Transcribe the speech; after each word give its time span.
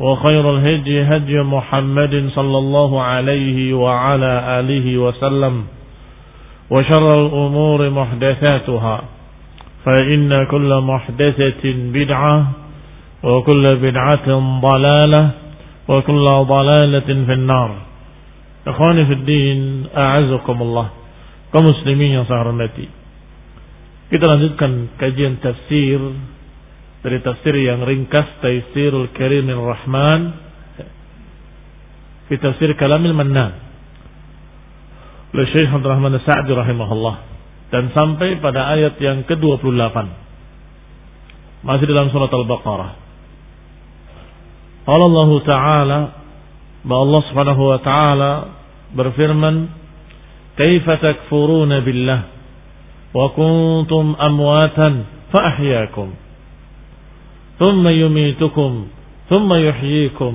وخير 0.00 0.44
الهدي 0.56 1.02
هدي 1.02 1.36
محمد 1.42 2.30
صلى 2.34 2.58
الله 2.58 3.02
عليه 3.02 3.74
وعلى 3.74 4.32
آله 4.60 4.86
وسلم 4.98 5.54
وشر 6.70 7.08
الأمور 7.26 7.90
محدثاتها 7.90 8.96
فإن 9.84 10.46
كل 10.50 10.70
محدثة 10.80 11.64
بدعة 11.64 12.36
وكل 13.22 13.64
بدعة 13.82 14.28
ضلالة 14.60 15.30
وكل 15.88 16.24
ضلالة 16.24 17.08
في 17.26 17.32
النار. 17.32 17.70
إخواني 18.66 19.02
في 19.06 19.12
الدين 19.12 19.86
أعزكم 19.96 20.56
الله. 20.62 20.86
كمسلمين 21.48 22.28
saya 22.28 22.44
hormati 22.44 22.86
Kita 24.12 24.24
lanjutkan 24.24 24.92
kajian 25.00 25.40
tafsir 25.40 26.00
dari 27.02 27.18
tafsir 27.22 27.54
yang 27.54 27.86
ringkas 27.86 28.26
Taisirul 28.42 29.14
Karimil 29.14 29.62
Rahman 29.62 30.20
fi 32.26 32.34
tafsir 32.42 32.74
Kalamil 32.74 33.14
Mannan 33.14 33.68
oleh 35.28 35.46
Syekh 35.52 35.68
Abdul 35.68 35.92
Rahman 35.92 36.16
Sa'di 36.24 36.52
rahimahullah. 36.56 37.16
Dan 37.68 37.92
sampai 37.92 38.40
pada 38.40 38.72
ayat 38.72 38.96
yang 38.96 39.28
ke-28 39.28 39.96
masih 41.68 41.84
dalam 41.84 42.08
surat 42.08 42.32
Al-Baqarah. 42.32 42.90
Qala 44.88 45.04
Allah 45.04 45.30
Ta'ala 45.44 45.98
bahwa 46.80 47.02
Allah 47.04 47.22
Subhanahu 47.28 47.62
wa 47.68 47.78
taala 47.84 48.32
berfirman 48.96 49.68
kaifa 50.56 50.96
takfuruna 50.96 51.84
billah? 51.84 52.20
Wa 53.12 53.36
kuntum 53.36 54.16
amwatan 54.16 55.28
fa 55.28 55.40
ahyakum. 55.52 56.27
ثم 57.58 57.84
يميتكم 57.88 58.72
ثم 59.28 59.50
يحييكم 59.54 60.34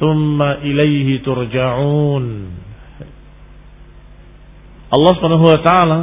ثم 0.00 0.38
إليه 0.42 1.08
ترجعون. 1.26 2.26
Allah 4.90 5.12
Subhanahu 5.18 5.46
wa 5.46 5.60
taala 5.62 6.00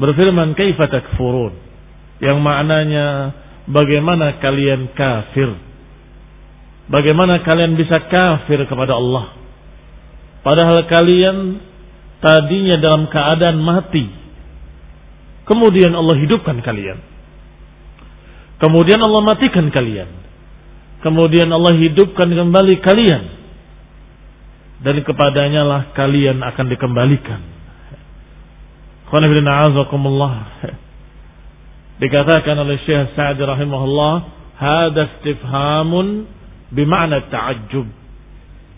berfirman 0.00 0.56
kaifa 0.56 0.88
takfurun? 0.88 1.52
Yang 2.20 2.38
maknanya 2.40 3.06
bagaimana 3.68 4.40
kalian 4.40 4.92
kafir? 4.96 5.52
Bagaimana 6.88 7.44
kalian 7.44 7.76
bisa 7.76 8.08
kafir 8.08 8.64
kepada 8.64 8.96
Allah? 8.96 9.36
Padahal 10.40 10.88
kalian 10.88 11.60
tadinya 12.24 12.76
dalam 12.80 13.08
keadaan 13.12 13.60
mati. 13.60 14.08
Kemudian 15.44 15.92
Allah 15.92 16.16
hidupkan 16.20 16.62
kalian. 16.64 17.09
Kemudian 18.60 19.00
Allah 19.00 19.22
matikan 19.24 19.72
kalian. 19.72 20.08
Kemudian 21.00 21.48
Allah 21.48 21.72
hidupkan 21.80 22.28
kembali 22.28 22.74
kalian. 22.84 23.22
Dan 24.80 25.00
kepadanya 25.04 25.64
lah 25.64 25.82
kalian 25.96 26.40
akan 26.40 26.66
dikembalikan. 26.68 27.40
Dikatakan 32.00 32.56
oleh 32.56 32.76
Syekh 32.84 33.12
Sa'ad 33.12 33.36
rahimahullah, 33.36 34.14
Hada 34.60 35.08
istifhamun 35.18 36.28
bima'na 36.72 37.28
ta'ajjub. 37.32 37.88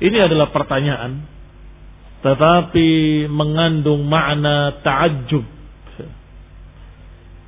Ini 0.03 0.19
adalah 0.31 0.51
pertanyaan. 0.55 1.27
Tetapi 2.23 2.89
mengandung 3.27 4.07
makna 4.07 4.79
ta'ajjub 4.83 5.63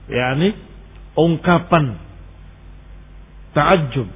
yakni 0.08 0.52
ungkapan 1.16 1.96
takjub. 3.54 4.08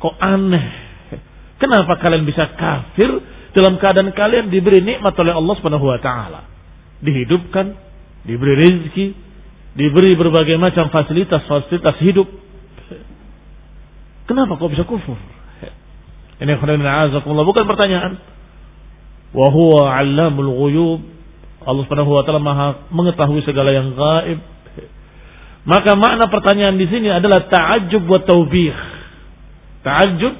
Kok 0.00 0.16
aneh? 0.18 0.66
Kenapa 1.60 2.00
kalian 2.00 2.24
bisa 2.24 2.50
kafir 2.56 3.10
dalam 3.52 3.76
keadaan 3.76 4.10
kalian 4.16 4.48
diberi 4.48 4.80
nikmat 4.80 5.12
oleh 5.20 5.36
Allah 5.36 5.54
Subhanahu 5.60 5.86
wa 5.86 6.00
taala? 6.00 6.40
Dihidupkan, 7.04 7.76
diberi 8.24 8.54
rezeki, 8.58 9.06
diberi 9.76 10.16
berbagai 10.16 10.56
macam 10.56 10.88
fasilitas-fasilitas 10.88 11.96
hidup. 12.00 12.28
Kenapa 14.24 14.56
kok 14.56 14.70
bisa 14.72 14.84
kufur? 14.88 15.18
Ini 16.40 16.56
bukan 17.44 17.64
pertanyaan. 17.68 18.16
Wa 19.30 19.46
huwa 19.52 19.94
'allamul 19.94 20.50
ghuyub 20.50 21.00
Allah 21.60 21.82
Subhanahu 21.84 22.16
wa 22.16 22.24
taala 22.24 22.40
Maha 22.40 22.68
mengetahui 22.88 23.44
segala 23.44 23.68
yang 23.70 23.92
gaib. 23.92 24.40
Maka 25.68 25.92
makna 25.96 26.28
pertanyaan 26.32 26.80
di 26.80 26.88
sini 26.88 27.12
adalah 27.12 27.46
ta'ajjub 27.48 28.04
wa 28.08 28.20
taubih. 28.24 28.72
Ta'ajjub 29.84 30.34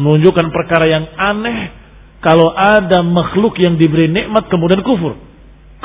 menunjukkan 0.00 0.48
perkara 0.48 0.88
yang 0.88 1.04
aneh 1.12 1.76
kalau 2.24 2.54
ada 2.56 3.04
makhluk 3.04 3.60
yang 3.60 3.76
diberi 3.76 4.08
nikmat 4.08 4.48
kemudian 4.48 4.80
kufur 4.80 5.20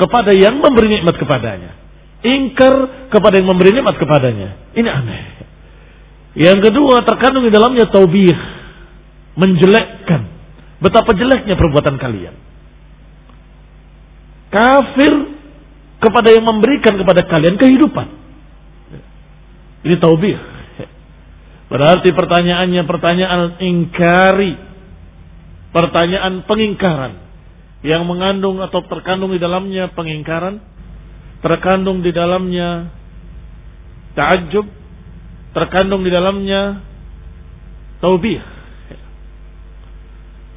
kepada 0.00 0.32
yang 0.32 0.56
memberi 0.60 1.00
nikmat 1.00 1.20
kepadanya. 1.20 1.76
Ingkar 2.24 3.08
kepada 3.12 3.38
yang 3.38 3.46
memberi 3.46 3.76
nikmat 3.76 3.94
kepadanya. 4.00 4.72
Ini 4.74 4.88
aneh. 4.88 5.22
Yang 6.38 6.70
kedua 6.70 7.04
terkandung 7.04 7.44
di 7.46 7.52
dalamnya 7.52 7.86
taubih. 7.92 8.34
Menjelekkan. 9.38 10.22
Betapa 10.82 11.14
jeleknya 11.14 11.54
perbuatan 11.54 11.94
kalian 11.98 12.48
kafir 14.48 15.12
kepada 16.00 16.28
yang 16.32 16.44
memberikan 16.44 16.96
kepada 16.96 17.24
kalian 17.28 17.56
kehidupan. 17.60 18.06
Ini 19.86 19.96
taubih. 20.02 20.36
Berarti 21.68 22.10
pertanyaannya 22.10 22.82
pertanyaan 22.88 23.60
ingkari. 23.60 24.52
Pertanyaan 25.70 26.42
pengingkaran. 26.48 27.12
Yang 27.86 28.02
mengandung 28.08 28.58
atau 28.58 28.82
terkandung 28.90 29.30
di 29.30 29.38
dalamnya 29.38 29.94
pengingkaran 29.94 30.78
terkandung 31.38 32.02
di 32.02 32.10
dalamnya 32.10 32.90
ta'ajjub, 34.18 34.66
terkandung 35.54 36.02
di 36.02 36.10
dalamnya 36.10 36.82
taubih. 38.02 38.42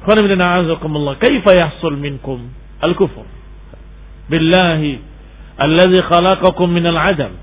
Kaifa 0.02 1.52
yahsul 1.54 1.94
minkum 1.94 2.50
al-kufur 2.82 3.22
billahi 4.26 4.98
alladhi 5.62 6.02
khalaqakum 6.02 6.66
minal 6.74 6.98
adam. 6.98 7.38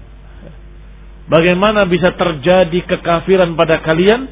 Bagaimana 1.29 1.85
bisa 1.85 2.17
terjadi 2.17 2.79
kekafiran 2.89 3.53
pada 3.53 3.85
kalian 3.85 4.25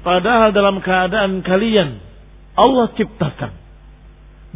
padahal 0.00 0.56
dalam 0.56 0.80
keadaan 0.80 1.44
kalian 1.44 2.00
Allah 2.56 2.92
ciptakan 2.96 3.52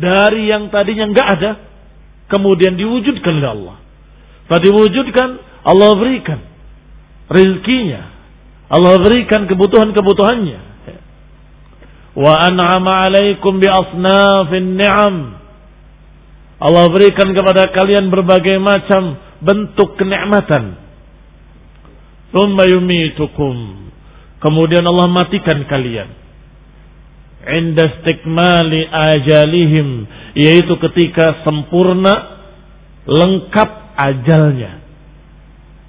dari 0.01 0.49
yang 0.49 0.73
tadinya 0.73 1.13
enggak 1.13 1.29
ada 1.29 1.51
kemudian 2.33 2.79
diwujudkan 2.79 3.33
oleh 3.37 3.51
Allah. 3.53 3.77
Tadi 4.49 4.65
diwujudkan 4.65 5.29
Allah 5.69 5.91
berikan 5.99 6.41
rizkinya. 7.29 8.03
Allah 8.69 9.01
berikan 9.01 9.49
kebutuhan-kebutuhannya. 9.49 10.61
Wa 12.19 12.33
an'ama 12.49 13.09
alaikum 13.09 13.61
bi 13.61 13.69
asnafin 13.69 14.77
ni'am. 14.77 15.17
Allah 16.59 16.85
berikan 16.91 17.33
kepada 17.33 17.71
kalian 17.71 18.11
berbagai 18.11 18.59
macam 18.59 19.17
bentuk 19.41 19.95
kenikmatan. 19.95 20.88
Thumma 22.33 22.69
yumitukum. 22.69 23.89
Kemudian 24.39 24.85
Allah 24.85 25.09
matikan 25.09 25.65
kalian. 25.67 26.09
Inda 27.49 27.99
istikmali 27.99 28.85
ajalihim. 28.87 29.89
Yaitu 30.37 30.77
ketika 30.79 31.43
sempurna 31.43 32.39
lengkap 33.09 33.71
ajalnya 33.97 34.85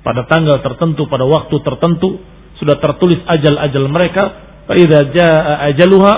pada 0.02 0.26
tanggal 0.26 0.64
tertentu, 0.64 1.06
pada 1.12 1.28
waktu 1.28 1.56
tertentu 1.62 2.24
sudah 2.58 2.80
tertulis 2.80 3.20
ajal-ajal 3.28 3.86
mereka. 3.92 4.24
Faidza 4.66 5.12
jaa 5.12 5.66
ajaluha 5.74 6.14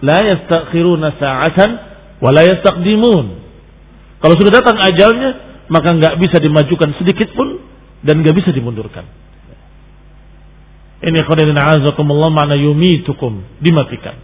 la 0.00 0.18
yastakhiruna 0.24 1.18
sa'atan 1.18 1.70
wa 2.22 2.30
la 2.32 2.42
yastaqdimun. 2.46 3.26
Kalau 4.22 4.34
sudah 4.40 4.52
datang 4.62 4.78
ajalnya, 4.80 5.30
maka 5.68 5.88
nggak 5.92 6.14
bisa 6.22 6.40
dimajukan 6.40 6.96
sedikit 6.96 7.34
pun 7.36 7.60
dan 8.00 8.22
nggak 8.22 8.34
bisa 8.34 8.50
dimundurkan. 8.54 9.04
Ini 11.06 11.22
khairin 11.22 11.54
azakumullah 11.54 12.34
ma'na 12.34 12.58
yumitukum 12.58 13.62
dimatikan. 13.62 14.18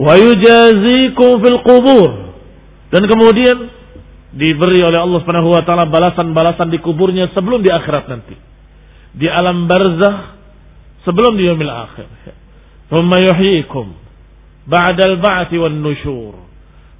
Wa 0.00 0.16
yujazikum 0.16 1.44
fil 1.44 1.60
qubur. 1.60 2.10
Dan 2.88 3.04
kemudian 3.04 3.68
diberi 4.32 4.80
oleh 4.80 4.96
Allah 4.96 5.20
Subhanahu 5.20 5.52
wa 5.52 5.62
taala 5.68 5.92
balasan-balasan 5.92 6.72
di 6.72 6.80
kuburnya 6.80 7.28
sebelum 7.36 7.60
di 7.60 7.68
akhirat 7.68 8.08
nanti. 8.08 8.32
Di 9.12 9.28
alam 9.28 9.68
barzah 9.68 10.40
sebelum 11.04 11.36
di 11.36 11.44
yaumil 11.44 11.68
akhir. 11.68 12.08
Thumma 12.88 13.20
yuhyikum 13.20 13.92
ba'dal 14.64 15.20
ba'ti 15.20 15.60
wan 15.60 15.84
nusyur. 15.84 16.48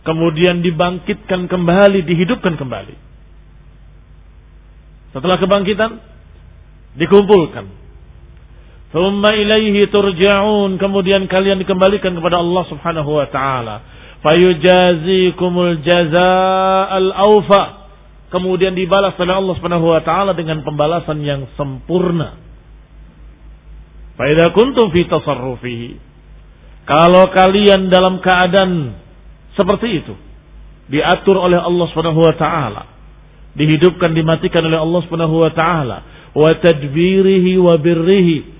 Kemudian 0.04 0.60
dibangkitkan 0.60 1.48
kembali, 1.48 2.04
dihidupkan 2.04 2.60
kembali. 2.60 2.96
Setelah 5.16 5.40
kebangkitan 5.40 5.90
dikumpulkan. 7.00 7.79
Thumma 8.90 9.30
ilaihi 9.38 9.86
turja'un. 9.86 10.78
Kemudian 10.78 11.30
kalian 11.30 11.62
dikembalikan 11.62 12.14
kepada 12.18 12.42
Allah 12.42 12.64
Subhanahu 12.66 13.10
wa 13.10 13.26
taala. 13.30 13.76
Fayujazikumul 14.20 15.82
jazaa'al 15.86 17.10
awfa. 17.14 17.62
Kemudian 18.30 18.74
dibalas 18.74 19.14
oleh 19.18 19.34
Allah 19.34 19.54
Subhanahu 19.58 19.86
wa 19.90 20.02
taala 20.02 20.34
dengan 20.34 20.62
pembalasan 20.66 21.22
yang 21.22 21.46
sempurna. 21.54 22.38
Fa 24.18 24.24
idza 24.26 24.52
kuntum 24.54 24.90
fi 24.90 25.06
tasarrufihi. 25.06 25.90
Kalau 26.90 27.30
kalian 27.30 27.86
dalam 27.86 28.18
keadaan 28.18 28.98
seperti 29.54 30.02
itu 30.02 30.14
diatur 30.90 31.38
oleh 31.38 31.58
Allah 31.62 31.86
Subhanahu 31.94 32.18
wa 32.18 32.34
taala 32.34 32.82
dihidupkan 33.54 34.10
dimatikan 34.10 34.66
oleh 34.66 34.78
Allah 34.78 35.00
Subhanahu 35.06 35.46
wa 35.46 35.52
taala 35.54 35.98
wa 36.34 36.50
tadbirihi 36.58 37.58
wa 37.62 37.78
birrihi 37.78 38.59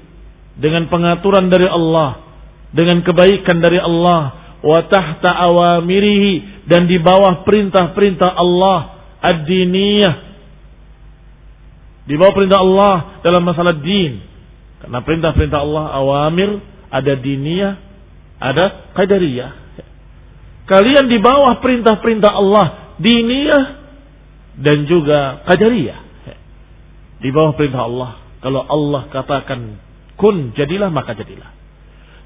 dengan 0.58 0.90
pengaturan 0.90 1.52
dari 1.52 1.68
Allah 1.68 2.30
dengan 2.70 3.02
kebaikan 3.02 3.58
dari 3.58 3.78
Allah 3.82 4.54
wa 4.62 4.80
tahta 4.86 5.30
awamirihi 5.30 6.66
dan 6.70 6.86
di 6.86 6.98
bawah 7.02 7.42
perintah-perintah 7.42 8.30
Allah 8.30 8.78
ad-diniyah. 9.18 10.14
Di 12.06 12.14
bawah 12.18 12.34
perintah 12.34 12.60
Allah 12.62 12.94
dalam 13.22 13.42
masalah 13.46 13.78
din. 13.78 14.22
Karena 14.80 14.98
perintah-perintah 15.04 15.60
Allah 15.60 15.84
awamir 15.98 16.50
ada 16.90 17.12
diniyah 17.14 17.90
ada 18.40 18.94
qadariyah. 18.96 19.52
Kalian 20.64 21.12
di 21.12 21.18
bawah 21.20 21.60
perintah-perintah 21.60 22.32
Allah 22.32 22.96
diniyah 22.96 23.64
dan 24.56 24.88
juga 24.88 25.44
qadariyah. 25.44 26.00
Di 27.20 27.28
bawah 27.28 27.52
perintah 27.52 27.84
Allah. 27.84 28.10
Kalau 28.40 28.64
Allah 28.64 29.12
katakan 29.12 29.76
kun 30.20 30.52
jadilah 30.52 30.92
maka 30.92 31.16
jadilah 31.16 31.56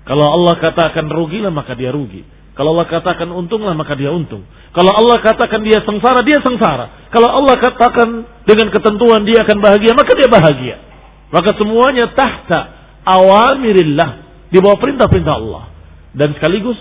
kalau 0.05 0.27
Allah 0.29 0.61
katakan 0.61 1.09
rugilah 1.09 1.49
maka 1.49 1.73
dia 1.73 1.89
rugi. 1.89 2.25
Kalau 2.55 2.77
Allah 2.77 2.87
katakan 2.87 3.33
untunglah 3.35 3.75
maka 3.75 3.97
dia 3.99 4.13
untung. 4.13 4.47
Kalau 4.77 4.93
Allah 4.95 5.19
katakan 5.25 5.65
dia 5.65 5.83
sengsara, 5.83 6.23
dia 6.23 6.39
sengsara. 6.45 7.11
Kalau 7.11 7.27
Allah 7.27 7.57
katakan 7.59 8.09
dengan 8.47 8.69
ketentuan 8.71 9.27
dia 9.27 9.43
akan 9.43 9.59
bahagia, 9.59 9.93
maka 9.97 10.13
dia 10.15 10.29
bahagia. 10.31 10.77
Maka 11.35 11.51
semuanya 11.59 12.15
tahta 12.15 12.61
awamirillah. 13.03 14.11
Di 14.55 14.63
bawah 14.63 14.79
perintah-perintah 14.79 15.35
Allah. 15.35 15.65
Dan 16.15 16.37
sekaligus 16.39 16.79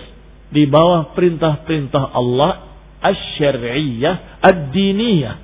di 0.54 0.68
bawah 0.70 1.10
perintah-perintah 1.16 2.12
Allah 2.14 2.70
asyariyah, 3.02 4.44
ad-diniyah. 4.46 5.36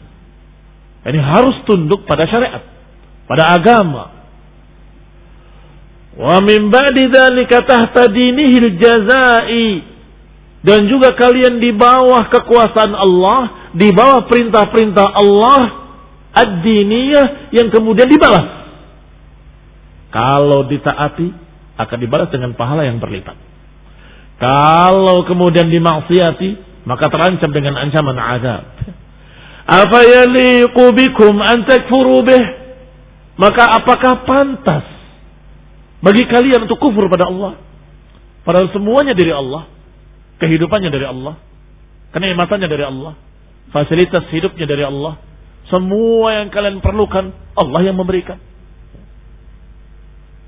Ini 1.10 1.18
harus 1.18 1.64
tunduk 1.64 2.06
pada 2.06 2.28
syariat, 2.28 2.62
pada 3.24 3.56
agama, 3.56 4.19
Wa 6.18 6.42
min 6.42 6.70
ba'di 6.70 7.06
dzalika 7.10 7.62
tahta 7.66 8.10
dinihil 8.10 8.78
jazai. 8.78 9.86
Dan 10.60 10.90
juga 10.90 11.16
kalian 11.16 11.56
di 11.56 11.72
bawah 11.72 12.28
kekuasaan 12.28 12.92
Allah, 12.92 13.72
di 13.72 13.88
bawah 13.96 14.28
perintah-perintah 14.28 15.06
Allah 15.08 15.60
ad-diniyah 16.36 17.50
yang 17.54 17.72
kemudian 17.72 18.06
dibalas. 18.06 18.60
Kalau 20.10 20.66
ditaati 20.66 21.28
akan 21.78 21.98
dibalas 22.02 22.28
dengan 22.28 22.52
pahala 22.58 22.84
yang 22.84 23.00
berlipat. 23.00 23.38
Kalau 24.40 25.24
kemudian 25.24 25.68
dimaksiati 25.68 26.82
maka 26.84 27.06
terancam 27.12 27.50
dengan 27.52 27.76
ancaman 27.76 28.16
azab. 28.18 28.64
Apa 29.70 30.00
yaliqu 30.02 30.84
bikum 30.96 31.38
an 31.38 31.62
takfuru 31.68 32.26
bih? 32.26 32.44
Maka 33.38 33.80
apakah 33.80 34.26
pantas 34.26 34.84
bagi 36.00 36.24
kalian 36.24 36.64
untuk 36.64 36.80
kufur 36.80 37.12
pada 37.12 37.28
Allah. 37.28 37.60
Padahal 38.44 38.72
semuanya 38.72 39.12
dari 39.12 39.32
Allah. 39.32 39.68
Kehidupannya 40.40 40.88
dari 40.88 41.04
Allah. 41.04 41.36
Kenikmatannya 42.16 42.68
dari 42.72 42.84
Allah. 42.88 43.12
Fasilitas 43.68 44.24
hidupnya 44.32 44.64
dari 44.64 44.80
Allah. 44.80 45.20
Semua 45.68 46.40
yang 46.40 46.48
kalian 46.48 46.80
perlukan, 46.80 47.30
Allah 47.54 47.80
yang 47.84 48.00
memberikan. 48.00 48.40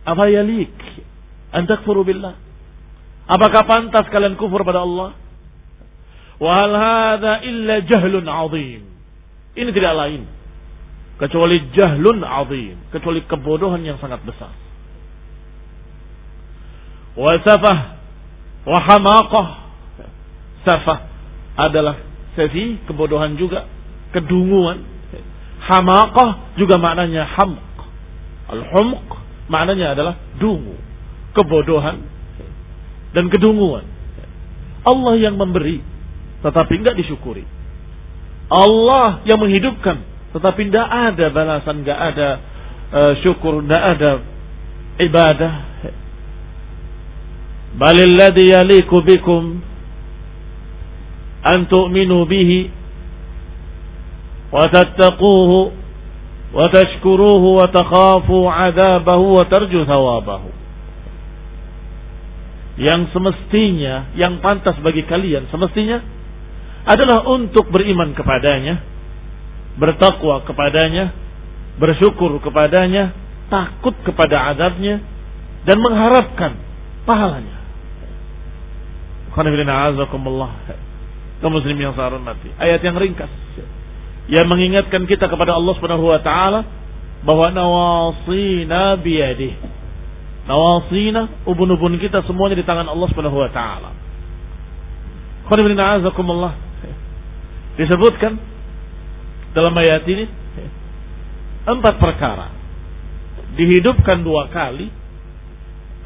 Apa 0.08 0.26
yalik? 0.32 0.72
Antakfuru 1.52 2.02
billah. 2.02 2.34
Apakah 3.28 3.62
pantas 3.68 4.08
kalian 4.08 4.40
kufur 4.40 4.64
pada 4.64 4.82
Allah? 4.82 5.14
Wahal 6.40 6.74
hadha 6.74 7.44
illa 7.44 7.84
jahlun 7.84 8.24
azim. 8.24 8.82
Ini 9.52 9.70
tidak 9.70 9.94
lain. 10.00 10.26
Kecuali 11.20 11.60
jahlun 11.76 12.24
azim. 12.24 12.80
Kecuali 12.88 13.20
kebodohan 13.28 13.84
yang 13.84 14.00
sangat 14.00 14.24
besar 14.24 14.71
wa 17.18 17.32
safah 17.42 17.78
wa 18.66 18.78
hamaqah. 18.78 19.46
Safah 20.62 20.98
adalah 21.58 21.98
sefi, 22.38 22.80
kebodohan 22.86 23.34
juga, 23.34 23.66
kedunguan. 24.14 24.86
Hamaqah 25.62 26.58
juga 26.58 26.78
maknanya 26.78 27.26
hamq. 27.38 27.62
Al-humq 28.52 29.06
maknanya 29.46 29.94
adalah 29.94 30.14
dungu, 30.38 30.76
kebodohan 31.34 32.02
dan 33.12 33.28
kedunguan. 33.28 33.86
Allah 34.82 35.14
yang 35.18 35.38
memberi 35.38 35.78
tetapi 36.42 36.72
enggak 36.82 36.98
disyukuri. 36.98 37.46
Allah 38.50 39.22
yang 39.24 39.38
menghidupkan 39.38 40.02
tetapi 40.32 40.68
tidak 40.68 40.88
ada 40.88 41.26
balasan, 41.30 41.84
enggak 41.84 41.98
ada 42.00 42.28
uh, 42.90 43.12
syukur, 43.22 43.62
enggak 43.62 43.82
ada 43.96 44.10
ibadah 44.98 45.52
balilladhi 47.76 48.52
yaliku 48.52 49.00
bikum 49.00 49.60
an 51.42 51.66
tu'minu 51.66 52.28
bihi 52.28 52.70
wa 54.52 54.68
tattaquhu 54.68 55.72
wa 56.52 56.64
tashkuruhu 56.68 57.56
wa 57.56 57.66
takhafu 57.72 58.44
ثوابه. 58.44 59.16
wa 59.16 59.44
tarju 59.48 59.80
thawabahu 59.88 60.50
yang 62.76 63.08
semestinya 63.12 64.12
yang 64.16 64.40
pantas 64.44 64.76
bagi 64.84 65.04
kalian 65.08 65.48
semestinya 65.48 66.00
adalah 66.84 67.24
untuk 67.24 67.68
beriman 67.72 68.12
kepadanya 68.12 68.84
bertakwa 69.80 70.44
kepadanya 70.44 71.12
bersyukur 71.80 72.36
kepadanya 72.44 73.16
takut 73.48 73.96
kepada 74.04 74.52
adabnya 74.52 75.00
dan 75.64 75.76
mengharapkan 75.80 76.52
pahalanya 77.08 77.61
kaum 81.42 81.52
muslim 81.52 81.74
yang 81.74 81.92
saya 81.96 82.14
hormati 82.14 82.48
ayat 82.60 82.80
yang 82.84 82.94
ringkas 82.94 83.32
yang 84.30 84.46
mengingatkan 84.46 85.02
kita 85.10 85.26
kepada 85.26 85.58
Allah 85.58 85.72
Subhanahu 85.74 86.06
wa 86.06 86.20
taala 86.22 86.62
bahwa 87.22 87.50
nawasina 87.50 88.98
biyadih. 88.98 89.54
Nawasina, 90.42 91.46
ubun-ubun 91.46 91.98
kita 92.02 92.26
semuanya 92.26 92.58
di 92.58 92.66
tangan 92.66 92.90
Allah 92.90 93.06
Subhanahu 93.10 93.38
wa 93.38 93.50
taala. 93.50 93.90
Disebutkan 97.78 98.32
dalam 99.54 99.74
ayat 99.74 100.02
ini 100.06 100.24
empat 101.66 101.94
perkara. 101.98 102.50
Dihidupkan 103.52 104.24
dua 104.24 104.48
kali 104.48 104.88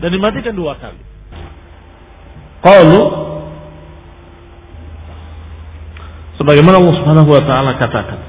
dan 0.02 0.08
dimatikan 0.12 0.52
dua 0.56 0.76
kali. 0.76 1.00
Qalu 2.66 3.00
sebagaimana 6.38 6.76
Allah 6.82 6.94
Subhanahu 7.00 7.30
wa 7.32 7.42
taala 7.46 7.70
katakan 7.80 8.20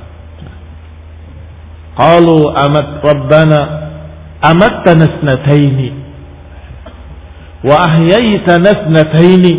qalu 1.97 2.37
amat 2.53 2.87
rabbana 3.03 3.59
amattana 4.41 5.05
snataini 5.19 5.89
wa 7.65 7.75
ahyaytana 7.89 8.71
snataini 8.85 9.53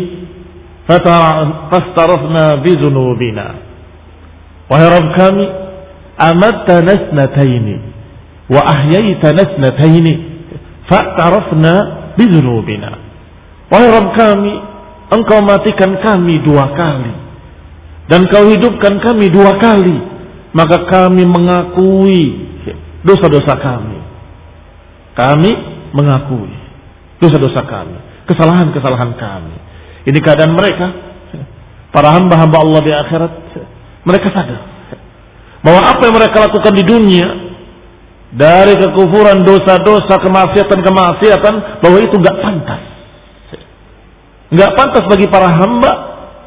fastarafna 1.69 2.63
bi 2.63 2.71
dhunubina 2.79 3.45
wahai 4.71 4.87
Rabb 4.95 5.07
kami 5.19 5.45
amattana 6.17 6.93
snataini 7.11 7.75
wa 8.49 8.61
ahyaytana 8.73 9.43
snataini 9.55 10.13
fa'tarafna 10.89 11.73
bi 12.17 12.25
dhunubina 12.33 12.89
wahai 13.71 13.91
Rabb 13.93 14.09
kami 14.17 14.53
engkau 15.09 15.39
matikan 15.45 15.97
kami 16.01 16.41
dua 16.45 16.73
kali 16.73 17.13
dan 18.09 18.25
kau 18.29 18.49
hidupkan 18.49 18.97
kami 19.05 19.29
dua 19.29 19.53
kali, 19.61 19.97
maka 20.57 20.89
kami 20.89 21.29
mengakui 21.29 22.49
dosa-dosa 23.05 23.53
kami. 23.61 23.99
Kami 25.13 25.51
mengakui 25.93 26.53
dosa-dosa 27.21 27.61
kami, 27.69 27.97
kesalahan-kesalahan 28.25 29.11
kami. 29.13 29.55
Ini 30.09 30.17
keadaan 30.25 30.57
mereka, 30.57 30.87
para 31.93 32.17
hamba-hamba 32.17 32.57
Allah 32.63 32.81
di 32.81 32.91
akhirat, 32.95 33.33
mereka 34.07 34.27
sadar 34.33 34.61
bahwa 35.59 35.81
apa 35.83 36.01
yang 36.07 36.15
mereka 36.15 36.37
lakukan 36.47 36.73
di 36.75 36.83
dunia 36.87 37.27
dari 38.29 38.73
kekufuran, 38.77 39.41
dosa-dosa, 39.41 40.21
kemaksiatan-kemaksiatan, 40.21 41.81
bahwa 41.81 41.97
itu 41.97 42.15
nggak 42.15 42.37
pantas. 42.41 42.81
Nggak 44.49 44.71
pantas 44.73 45.05
bagi 45.05 45.27
para 45.29 45.49
hamba 45.53 45.91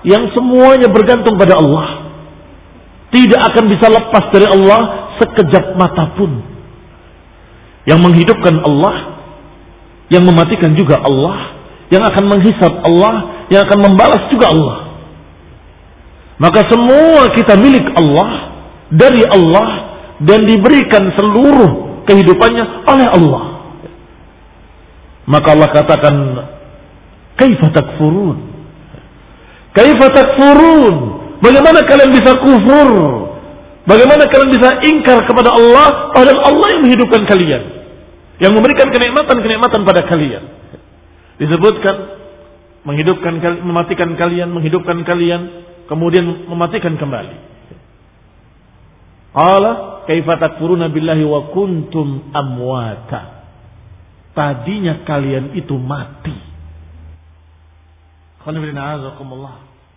yang 0.02 0.26
semuanya 0.34 0.90
bergantung 0.90 1.38
pada 1.38 1.54
Allah. 1.58 2.10
Tidak 3.14 3.40
akan 3.40 3.64
bisa 3.70 3.86
lepas 3.92 4.24
dari 4.34 4.46
Allah 4.50 5.12
sekejap 5.20 5.78
mata 5.78 6.16
pun. 6.18 6.42
Yang 7.86 8.00
menghidupkan 8.02 8.56
Allah, 8.62 8.94
yang 10.10 10.26
mematikan 10.26 10.74
juga 10.74 10.98
Allah, 11.02 11.54
yang 11.92 12.02
akan 12.02 12.24
menghisap 12.30 12.72
Allah, 12.88 13.46
yang 13.52 13.62
akan 13.68 13.78
membalas 13.84 14.22
juga 14.32 14.50
Allah. 14.50 14.78
Maka 16.42 16.66
semua 16.66 17.30
kita 17.36 17.54
milik 17.60 17.86
Allah, 17.94 18.30
dari 18.90 19.22
Allah, 19.30 19.68
dan 20.22 20.42
diberikan 20.42 21.06
seluruh 21.14 22.02
kehidupannya 22.08 22.64
oleh 22.88 23.06
Allah. 23.12 23.44
Maka 25.28 25.48
Allah 25.54 25.68
katakan, 25.70 26.14
Kaifa 27.42 27.74
takfurun? 27.74 28.38
Kaifa 29.74 30.06
takfurun? 30.14 30.94
Bagaimana 31.42 31.82
kalian 31.82 32.14
bisa 32.14 32.38
kufur? 32.38 32.90
Bagaimana 33.82 34.30
kalian 34.30 34.50
bisa 34.54 34.68
ingkar 34.86 35.26
kepada 35.26 35.50
Allah 35.58 36.14
padahal 36.14 36.38
Allah 36.38 36.66
yang 36.70 36.82
menghidupkan 36.86 37.26
kalian? 37.26 37.62
Yang 38.38 38.52
memberikan 38.54 38.94
kenikmatan-kenikmatan 38.94 39.80
pada 39.82 40.06
kalian. 40.06 40.44
Disebutkan 41.42 41.96
menghidupkan 42.86 43.42
mematikan 43.66 44.14
kalian, 44.14 44.54
menghidupkan 44.54 45.02
kalian, 45.02 45.66
kemudian 45.90 46.46
mematikan 46.46 46.94
kembali. 46.94 47.50
Allah 49.34 50.06
kaifa 50.06 50.38
takfuruna 50.38 50.94
billahi 50.94 51.26
wa 51.26 51.50
kuntum 51.50 52.30
amwata. 52.30 53.50
Tadinya 54.30 55.02
kalian 55.02 55.58
itu 55.58 55.74
mati. 55.74 56.51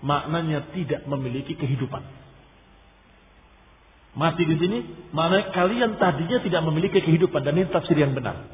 Maknanya 0.06 0.60
tidak 0.76 1.02
memiliki 1.10 1.58
kehidupan. 1.58 2.04
Mati 4.16 4.48
di 4.48 4.56
sini, 4.56 4.80
maknanya 5.12 5.52
kalian 5.52 5.92
tadinya 6.00 6.40
tidak 6.40 6.62
memiliki 6.64 7.04
kehidupan 7.04 7.44
dan 7.44 7.58
ini 7.58 7.68
tafsir 7.68 8.00
yang 8.00 8.16
benar. 8.16 8.48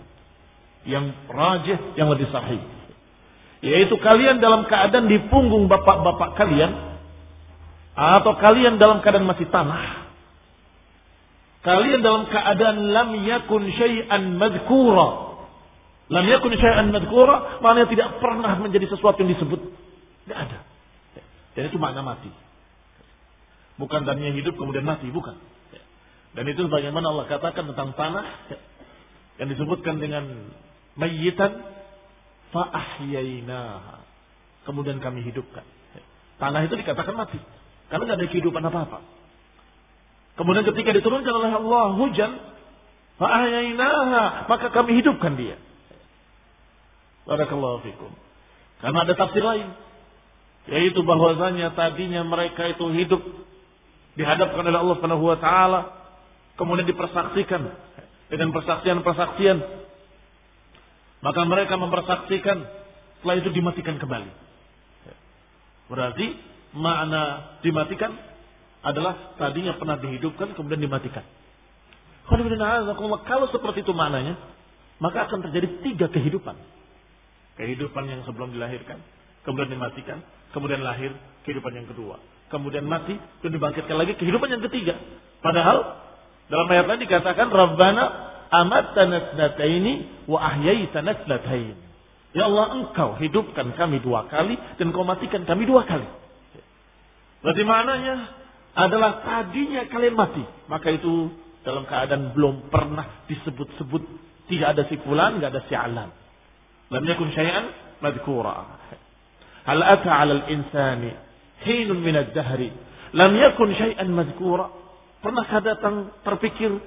Yang 0.88 1.14
rajih, 1.30 1.80
yang 2.00 2.10
lebih 2.10 2.32
sahih. 2.34 2.62
Yaitu 3.62 3.94
kalian 4.02 4.42
dalam 4.42 4.66
keadaan 4.66 5.06
di 5.06 5.22
punggung 5.30 5.70
bapak-bapak 5.70 6.34
kalian 6.34 6.98
atau 7.94 8.34
kalian 8.42 8.82
dalam 8.82 9.06
keadaan 9.06 9.30
masih 9.30 9.46
tanah. 9.54 10.10
Kalian 11.62 12.02
dalam 12.02 12.26
keadaan 12.26 12.90
lam 12.90 13.10
yakun 13.22 13.70
syai'an 13.70 14.34
madhkura 14.42 15.32
Lam 16.12 16.28
yakun 16.28 16.52
syai'an 16.60 16.92
madhkura, 16.92 17.64
maknanya 17.64 17.88
tidak 17.88 18.10
pernah 18.20 18.60
menjadi 18.60 18.92
sesuatu 18.92 19.24
yang 19.24 19.32
disebut. 19.32 19.64
Tidak 20.32 20.48
ada. 20.48 20.64
Dan 21.60 21.68
itu 21.68 21.76
makna 21.76 22.00
mati. 22.00 22.32
Bukan 23.76 24.08
tadinya 24.08 24.32
hidup 24.32 24.56
kemudian 24.56 24.88
mati, 24.88 25.12
bukan. 25.12 25.36
Dan 26.32 26.48
itu 26.48 26.64
bagaimana 26.72 27.12
Allah 27.12 27.28
katakan 27.28 27.68
tentang 27.76 27.92
tanah 28.00 28.24
yang 29.44 29.52
disebutkan 29.52 30.00
dengan 30.00 30.56
mayyitan 30.96 31.60
fa'ahyainaha. 32.56 34.08
Kemudian 34.64 35.04
kami 35.04 35.20
hidupkan. 35.28 35.68
Tanah 36.40 36.64
itu 36.64 36.80
dikatakan 36.80 37.12
mati. 37.12 37.44
Karena 37.92 38.08
tidak 38.08 38.18
ada 38.24 38.28
kehidupan 38.32 38.64
apa-apa. 38.64 39.04
Kemudian 40.40 40.64
ketika 40.64 40.96
diturunkan 40.96 41.34
oleh 41.36 41.52
Allah 41.52 41.86
hujan, 42.00 42.32
fa'ahyainaha, 43.20 44.48
maka 44.48 44.72
kami 44.72 45.04
hidupkan 45.04 45.36
dia. 45.36 45.60
Barakallahu 47.28 47.84
fikum. 47.84 48.16
Karena 48.80 49.04
ada 49.04 49.14
tafsir 49.20 49.44
lain. 49.44 49.91
Yaitu 50.70 51.02
bahwasanya 51.02 51.74
tadinya 51.74 52.22
mereka 52.22 52.70
itu 52.70 52.86
hidup 52.94 53.22
dihadapkan 54.14 54.62
oleh 54.62 54.78
Allah 54.78 54.96
Subhanahu 55.00 55.26
wa 55.26 55.38
taala 55.40 55.80
kemudian 56.60 56.86
dipersaksikan 56.86 57.62
dengan 58.30 58.50
persaksian-persaksian 58.54 59.58
maka 61.22 61.42
mereka 61.46 61.78
mempersaksikan 61.78 62.58
setelah 63.22 63.36
itu 63.38 63.50
dimatikan 63.54 64.02
kembali. 64.02 64.32
Berarti 65.90 66.28
makna 66.74 67.54
dimatikan 67.62 68.10
adalah 68.82 69.38
tadinya 69.38 69.78
pernah 69.78 70.02
dihidupkan 70.02 70.58
kemudian 70.58 70.82
dimatikan. 70.82 71.22
Kalau 72.26 73.48
seperti 73.54 73.86
itu 73.86 73.94
maknanya, 73.94 74.34
maka 74.98 75.30
akan 75.30 75.46
terjadi 75.50 75.68
tiga 75.86 76.08
kehidupan. 76.10 76.58
Kehidupan 77.62 78.04
yang 78.10 78.22
sebelum 78.26 78.56
dilahirkan, 78.56 78.98
kemudian 79.48 79.70
dimatikan, 79.72 80.22
kemudian 80.54 80.82
lahir 80.82 81.12
kehidupan 81.48 81.74
yang 81.74 81.88
kedua, 81.90 82.22
kemudian 82.54 82.86
mati 82.86 83.18
dan 83.42 83.50
dibangkitkan 83.50 83.96
lagi 83.96 84.14
kehidupan 84.18 84.50
yang 84.52 84.64
ketiga. 84.70 84.98
Padahal 85.42 86.02
dalam 86.52 86.68
ayat 86.68 86.86
tadi 86.86 87.00
dikatakan 87.08 87.48
Rabbana 87.48 88.04
amat 88.52 88.86
tanasnataini 88.94 90.28
wa 90.28 90.40
ahyai 90.44 90.92
tanasnatain. 90.92 91.78
Ya 92.32 92.48
Allah 92.48 92.80
engkau 92.80 93.20
hidupkan 93.20 93.76
kami 93.76 94.00
dua 94.00 94.28
kali 94.32 94.56
dan 94.80 94.96
kau 94.96 95.04
matikan 95.04 95.44
kami 95.44 95.68
dua 95.68 95.84
kali. 95.84 96.08
Berarti 97.42 97.64
maknanya 97.66 98.16
adalah 98.78 99.26
tadinya 99.26 99.84
kalian 99.92 100.16
mati. 100.16 100.44
Maka 100.72 100.88
itu 100.96 101.32
dalam 101.68 101.84
keadaan 101.90 102.32
belum 102.32 102.72
pernah 102.72 103.28
disebut-sebut. 103.28 104.04
Tidak 104.48 104.68
ada 104.68 104.84
si 104.88 104.96
pulan, 105.02 105.40
tidak 105.40 105.50
ada 105.56 105.62
si 105.68 105.74
alam. 105.76 106.10
Lamnya 106.92 107.16
yakun 107.16 107.32
syai'an 107.32 107.66
madkura. 108.04 108.81
Hal 109.68 109.80
ata 109.82 110.10
'alal 110.10 110.44
insani 110.50 111.14
hinun 111.62 112.02
min 112.02 112.16
ad-dahri 112.18 112.74
lam 113.14 113.32
yakun 113.38 113.70
syai'an 113.78 114.10
madhkura? 114.10 114.82
pernah 115.22 115.46
datang 115.46 116.10
terpikir 116.26 116.82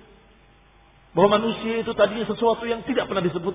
bahwa 1.14 1.38
manusia 1.38 1.86
itu 1.86 1.94
tadinya 1.94 2.26
sesuatu 2.26 2.66
yang 2.66 2.82
tidak 2.82 3.06
pernah 3.06 3.22
disebut? 3.22 3.54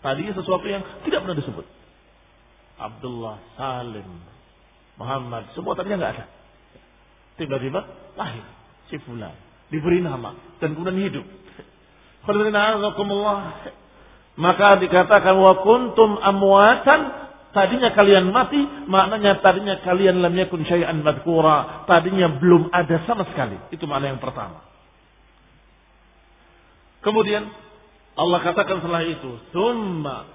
Tadinya 0.00 0.32
sesuatu 0.32 0.64
yang 0.64 0.80
tidak 1.04 1.20
pernah 1.20 1.36
disebut. 1.36 1.66
Abdullah, 2.76 3.36
Salim, 3.56 4.08
Muhammad, 4.96 5.52
semua 5.52 5.76
tadinya 5.76 6.00
nggak 6.00 6.12
ada. 6.16 6.24
Tiba-tiba 7.36 7.80
lahir 8.16 8.44
si 8.88 8.96
fulan, 9.04 9.36
diberi 9.68 10.00
nama 10.00 10.32
dan 10.56 10.72
kemudian 10.72 10.96
hidup. 10.96 11.26
Maka 14.36 14.68
dikatakan 14.82 15.34
wa 15.36 15.52
kuntum 15.64 16.16
amwatan 16.20 17.00
Tadinya 17.56 17.88
kalian 17.96 18.28
mati, 18.36 18.60
maknanya 18.84 19.40
tadinya 19.40 19.80
kalian 19.80 20.20
lam 20.20 20.36
yakun 20.36 20.60
syai'an 20.68 21.00
madhkura. 21.00 21.88
Tadinya 21.88 22.36
belum 22.36 22.68
ada 22.68 23.00
sama 23.08 23.24
sekali. 23.32 23.56
Itu 23.72 23.88
makna 23.88 24.12
yang 24.12 24.20
pertama. 24.20 24.60
Kemudian 27.00 27.48
Allah 28.12 28.44
katakan 28.44 28.84
setelah 28.84 29.08
itu, 29.08 29.40
"Tsumma 29.56 30.28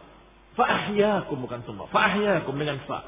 fa'ahyakum 0.58 1.38
bukan 1.46 1.62
tsumma, 1.62 1.86
fa'ahyakum 1.94 2.58
dengan 2.58 2.82
fa." 2.90 3.06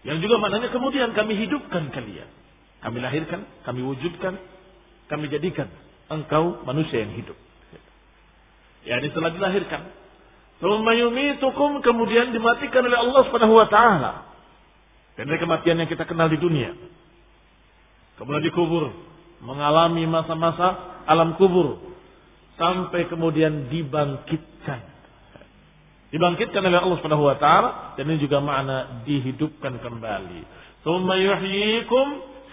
Yang 0.00 0.24
juga 0.24 0.40
maknanya 0.40 0.72
kemudian 0.72 1.12
kami 1.12 1.36
hidupkan 1.36 1.92
kalian. 1.92 2.32
Kami 2.80 2.96
lahirkan, 2.96 3.44
kami 3.68 3.84
wujudkan, 3.84 4.40
kami 5.12 5.28
jadikan 5.28 5.68
engkau 6.08 6.64
manusia 6.64 7.04
yang 7.04 7.12
hidup. 7.12 7.36
Ya, 8.88 8.96
setelah 9.04 9.36
dilahirkan, 9.36 9.84
yumitukum 10.60 11.80
kemudian 11.80 12.36
dimatikan 12.36 12.84
oleh 12.84 12.98
Allah 13.00 13.20
Subhanahu 13.24 13.56
wa 13.56 13.68
taala. 13.72 14.12
Dan 15.16 15.28
dari 15.28 15.40
kematian 15.40 15.80
yang 15.80 15.88
kita 15.88 16.04
kenal 16.04 16.28
di 16.28 16.36
dunia. 16.36 16.76
Kemudian 18.20 18.44
dikubur, 18.44 18.92
mengalami 19.40 20.04
masa-masa 20.04 21.00
alam 21.08 21.36
kubur 21.40 21.80
sampai 22.60 23.08
kemudian 23.08 23.72
dibangkitkan. 23.72 24.80
Dibangkitkan 26.12 26.60
oleh 26.60 26.76
Allah 26.76 26.96
Subhanahu 27.00 27.24
wa 27.24 27.36
taala 27.40 27.68
dan 27.96 28.04
ini 28.04 28.20
juga 28.20 28.44
makna 28.44 29.04
dihidupkan 29.08 29.80
kembali. 29.80 30.40
Tsumma 30.84 31.16
yuhyikum 31.16 32.06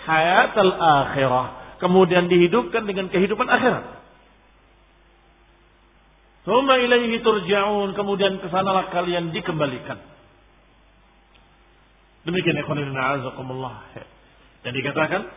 hayatal 0.07 0.73
akhirah. 0.79 1.79
Kemudian 1.83 2.31
dihidupkan 2.31 2.87
dengan 2.87 3.11
kehidupan 3.11 3.45
akhirat. 3.51 3.96
Thumma 6.47 6.79
ilaihi 6.79 7.19
turja'un. 7.19 7.91
Kemudian 7.91 8.39
ke 8.39 8.47
sanalah 8.47 8.87
kalian 8.95 9.35
dikembalikan. 9.35 9.99
Demikian 12.23 12.55
ikhwanin 12.63 12.95
a'azakumullah. 12.95 13.91
Dan 14.63 14.71
dikatakan 14.71 15.27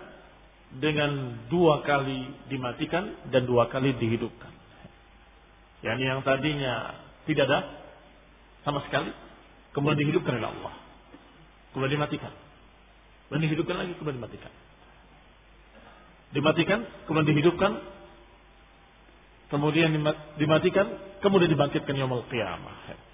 dengan 0.79 1.11
dua 1.51 1.83
kali 1.83 2.31
dimatikan 2.47 3.11
dan 3.35 3.43
dua 3.43 3.67
kali 3.67 3.91
dihidupkan. 3.99 4.55
Yani 5.83 6.03
yang 6.07 6.23
tadinya 6.23 6.95
tidak 7.27 7.51
ada 7.51 7.59
sama 8.63 8.87
sekali. 8.87 9.11
Kemudian 9.75 9.99
dihidupkan 9.99 10.39
oleh 10.39 10.51
Allah. 10.51 10.75
Kemudian 11.75 11.99
dimatikan. 11.99 12.31
Kemudian 13.27 13.47
dihidupkan 13.51 13.77
lagi, 13.79 13.93
kemudian 13.99 14.19
dimatikan. 14.19 14.53
Dimatikan, 16.31 16.79
kemudian 17.07 17.31
dihidupkan, 17.35 17.73
kemudian 19.51 19.91
dimatikan, 20.39 20.87
kemudian 21.21 21.51
dibangkitkan 21.51 21.95
yaumul 21.99 22.25
qiyamah. 22.31 23.11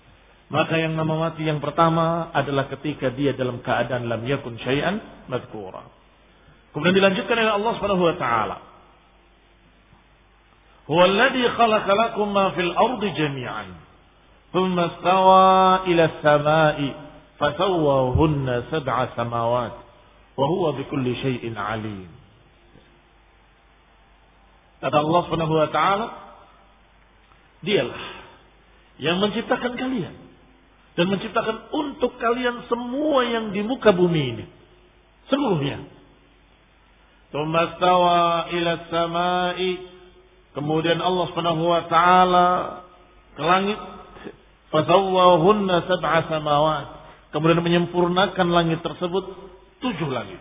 Maka 0.46 0.78
yang 0.78 0.94
nama 0.94 1.26
mati 1.26 1.42
yang 1.42 1.58
pertama 1.58 2.30
adalah 2.30 2.70
ketika 2.70 3.10
dia 3.10 3.34
dalam 3.34 3.58
keadaan 3.66 4.06
lam 4.06 4.22
yakun 4.22 4.54
syai'an 4.62 5.26
madhkura. 5.26 5.82
Kemudian 6.70 6.94
dilanjutkan 6.94 7.34
oleh 7.34 7.54
Allah 7.56 7.72
Subhanahu 7.74 8.04
wa 8.04 8.16
taala. 8.20 8.56
Huwa 10.86 11.02
alladhi 11.02 11.42
khalaqa 11.50 11.92
lakum 11.98 12.30
ma 12.30 12.54
fil 12.54 12.70
ardi 12.70 13.08
jami'an. 13.18 13.68
Thumma 14.54 14.94
istawa 14.94 15.82
ila 15.90 16.02
as-sama'i 16.14 16.88
fasawwahunna 17.42 18.70
sab'a 18.70 19.18
samawat. 19.18 19.74
Wa 20.38 20.44
huwa 20.46 20.78
bikulli 20.78 21.18
syai'in 21.26 21.58
'alim. 21.58 22.06
Kata 24.78 24.94
Allah 24.94 25.20
Subhanahu 25.26 25.54
wa 25.58 25.68
taala, 25.74 26.25
Dialah 27.64 28.04
yang 28.96 29.20
menciptakan 29.20 29.76
kalian 29.76 30.14
dan 30.96 31.06
menciptakan 31.12 31.68
untuk 31.76 32.16
kalian 32.16 32.64
semua 32.72 33.28
yang 33.28 33.52
di 33.52 33.60
muka 33.60 33.92
bumi 33.92 34.22
ini. 34.32 34.44
Seluruhnya. 35.28 35.84
Tumastawa 37.28 38.48
ila 38.48 38.72
samai. 38.88 39.92
Kemudian 40.56 40.96
Allah 41.04 41.24
Subhanahu 41.28 41.64
wa 41.68 41.82
taala 41.92 42.48
ke 43.36 43.44
langit. 43.44 43.80
Fasawwahunna 44.72 45.84
sab'a 45.84 46.32
samawat. 46.32 46.86
Kemudian 47.36 47.60
menyempurnakan 47.60 48.48
langit 48.48 48.80
tersebut 48.80 49.24
tujuh 49.84 50.08
langit. 50.08 50.40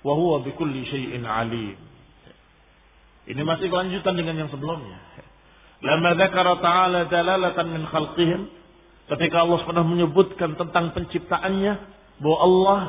Wa 0.00 0.16
huwa 0.16 0.40
bikulli 0.40 0.88
syai'in 0.88 1.28
alim. 1.28 1.76
Ini 3.28 3.42
masih 3.44 3.68
kelanjutan 3.68 4.16
dengan 4.16 4.34
yang 4.40 4.48
sebelumnya. 4.48 4.96
Lama 5.80 6.12
dzakara 6.16 6.60
ta'ala 6.60 7.00
dalalatan 7.08 7.66
min 7.72 7.82
khalqihim. 7.88 8.40
Ketika 9.10 9.42
Allah 9.42 9.64
pernah 9.64 9.84
menyebutkan 9.84 10.54
tentang 10.56 10.92
penciptaannya. 10.92 11.72
Bahwa 12.20 12.38
Allah 12.44 12.80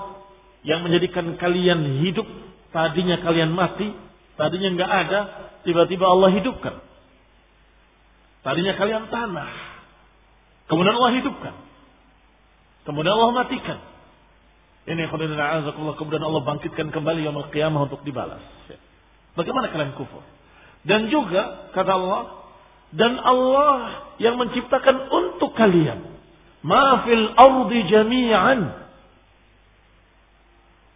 yang 0.67 0.83
menjadikan 0.83 1.39
kalian 1.39 2.03
hidup. 2.03 2.27
Tadinya 2.75 3.19
kalian 3.23 3.51
mati. 3.55 3.91
Tadinya 4.35 4.69
nggak 4.75 4.91
ada. 5.07 5.19
Tiba-tiba 5.63 6.05
Allah 6.07 6.29
hidupkan. 6.35 6.75
Tadinya 8.41 8.73
kalian 8.75 9.07
tanah. 9.07 9.49
Kemudian 10.67 10.95
Allah 10.97 11.13
hidupkan. 11.19 11.53
Kemudian 12.87 13.13
Allah 13.13 13.31
matikan. 13.45 13.79
Ini 14.81 15.13
kemudian 15.13 16.23
Allah 16.25 16.41
bangkitkan 16.41 16.89
kembali 16.89 17.21
yang 17.21 17.37
qiyamah 17.53 17.85
untuk 17.85 18.01
dibalas. 18.01 18.41
Bagaimana 19.37 19.69
kalian 19.69 19.93
kufur? 19.93 20.25
Dan 20.81 21.13
juga 21.13 21.69
kata 21.77 21.91
Allah, 21.93 22.40
dan 22.91 23.15
Allah 23.23 24.11
yang 24.19 24.35
menciptakan 24.35 25.07
untuk 25.07 25.55
kalian. 25.55 26.11
Ma 26.61 27.07
fil 27.07 27.25
ardi 27.33 27.79
jami'an. 27.87 28.59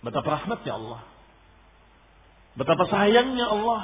Betapa 0.03 0.27
rahmatnya 0.37 0.73
Allah. 0.75 1.01
Betapa 2.59 2.83
sayangnya 2.91 3.47
Allah. 3.49 3.81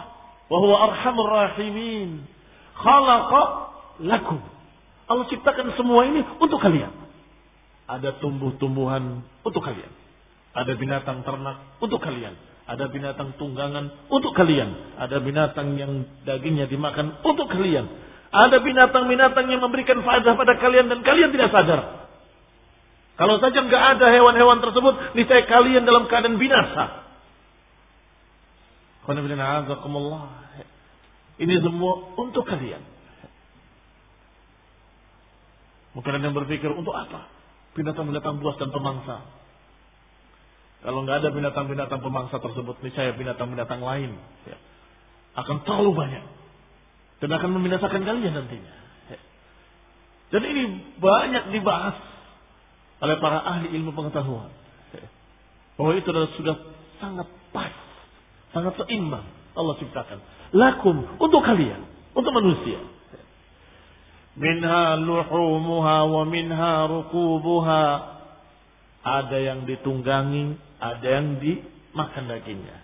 Wa 0.51 0.57
huwa 0.59 0.77
arhamur 0.91 1.29
rahimin. 1.31 2.27
Khalaqa 2.75 3.41
lakum. 4.03 4.39
Allah 5.07 5.25
ciptakan 5.31 5.75
semua 5.79 6.05
ini 6.07 6.21
untuk 6.39 6.59
kalian. 6.59 6.91
Ada 7.89 8.19
tumbuh-tumbuhan 8.23 9.23
untuk 9.43 9.63
kalian. 9.63 9.91
Ada 10.51 10.75
binatang 10.75 11.23
ternak 11.23 11.79
untuk 11.79 11.99
kalian. 12.03 12.35
Ada 12.69 12.87
binatang 12.93 13.35
tunggangan 13.41 14.09
untuk 14.11 14.37
kalian. 14.37 14.97
Ada 15.01 15.17
binatang 15.21 15.75
yang 15.75 16.05
dagingnya 16.23 16.69
dimakan 16.69 17.17
untuk 17.25 17.49
kalian. 17.49 17.89
Ada 18.31 18.63
binatang-binatang 18.63 19.49
yang 19.51 19.59
memberikan 19.59 19.99
faedah 20.05 20.37
pada 20.39 20.55
kalian 20.61 20.87
dan 20.87 21.03
kalian 21.03 21.35
tidak 21.35 21.51
sadar. 21.51 22.07
Kalau 23.19 23.37
saja 23.43 23.59
nggak 23.59 23.83
ada 23.97 24.07
hewan-hewan 24.07 24.63
tersebut, 24.63 24.93
niscaya 25.19 25.43
kalian 25.45 25.83
dalam 25.83 26.07
keadaan 26.07 26.39
binasa. 26.39 27.05
Ini 31.41 31.55
semua 31.59 31.93
untuk 32.21 32.45
kalian. 32.47 32.81
Mungkin 35.91 36.11
ada 36.15 36.23
yang 36.23 36.37
berpikir 36.37 36.71
untuk 36.71 36.95
apa? 36.95 37.27
Binatang-binatang 37.75 38.39
buas 38.39 38.55
dan 38.55 38.71
pemangsa. 38.71 39.40
Kalau 40.81 41.05
nggak 41.05 41.21
ada 41.21 41.29
binatang-binatang 41.29 42.01
pemangsa 42.01 42.41
tersebut, 42.41 42.81
niscaya 42.81 43.13
binatang-binatang 43.13 43.81
lain 43.85 44.17
ya, 44.49 44.57
akan 45.37 45.61
terlalu 45.61 45.91
banyak 45.93 46.25
dan 47.21 47.29
akan 47.29 47.49
membinasakan 47.53 48.01
kalian 48.01 48.33
nantinya. 48.33 48.73
Dan 50.31 50.41
ini 50.47 50.63
banyak 50.97 51.51
dibahas 51.51 51.99
oleh 53.03 53.17
para 53.19 53.43
ahli 53.45 53.75
ilmu 53.77 53.91
pengetahuan. 53.91 54.49
Bahwa 55.75 55.91
itu 55.97 56.07
adalah 56.07 56.31
sudah 56.39 56.55
sangat 57.03 57.27
pas, 57.51 57.73
sangat 58.55 58.73
seimbang 58.79 59.27
Allah 59.51 59.75
ciptakan. 59.77 60.19
Lakum 60.55 61.19
untuk 61.19 61.43
kalian, 61.43 61.83
untuk 62.15 62.31
manusia. 62.31 62.79
Minha 64.39 64.95
luhumuha 65.03 66.07
wa 66.07 66.23
minha 66.23 66.87
rukubuha. 66.87 67.83
Ada 69.01 69.37
yang 69.41 69.65
ditunggangi, 69.65 70.55
ada 70.81 71.05
yang 71.05 71.37
dimakan 71.37 72.23
dagingnya. 72.25 72.77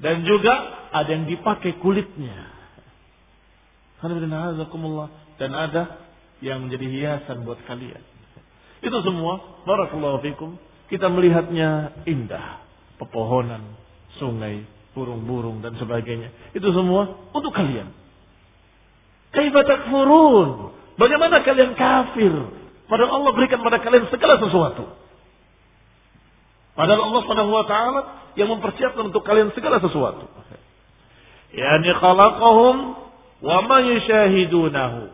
Dan 0.00 0.24
juga 0.24 0.54
ada 0.94 1.10
yang 1.10 1.26
dipakai 1.28 1.76
kulitnya. 1.82 2.48
Dan 5.36 5.50
ada 5.52 5.82
yang 6.40 6.64
menjadi 6.64 6.86
hiasan 6.88 7.44
buat 7.44 7.60
kalian. 7.68 8.00
Itu 8.80 8.96
semua, 9.04 9.60
barakallahu 9.68 10.24
fikum, 10.24 10.56
kita 10.88 11.12
melihatnya 11.12 12.00
indah. 12.08 12.64
Pepohonan, 12.96 13.76
sungai, 14.16 14.64
burung-burung 14.96 15.60
dan 15.60 15.76
sebagainya. 15.76 16.32
Itu 16.56 16.72
semua 16.72 17.28
untuk 17.36 17.52
kalian. 17.52 17.92
Bagaimana 20.96 21.44
kalian 21.44 21.72
kafir? 21.76 22.32
Padahal 22.90 23.22
Allah 23.22 23.32
berikan 23.36 23.60
pada 23.62 23.78
kalian 23.78 24.10
segala 24.10 24.40
sesuatu. 24.42 24.84
Padahal 26.80 27.12
Allah 27.12 27.20
Subhanahu 27.28 27.52
wa 27.52 27.66
taala 27.68 28.00
yang 28.40 28.48
mempersiapkan 28.56 29.12
untuk 29.12 29.20
kalian 29.20 29.52
segala 29.52 29.84
sesuatu. 29.84 30.24
Yani 31.52 31.92
khalaqahum 31.92 32.76
wa 33.44 33.58
ma 33.68 33.84
yashahidunahu. 33.84 35.12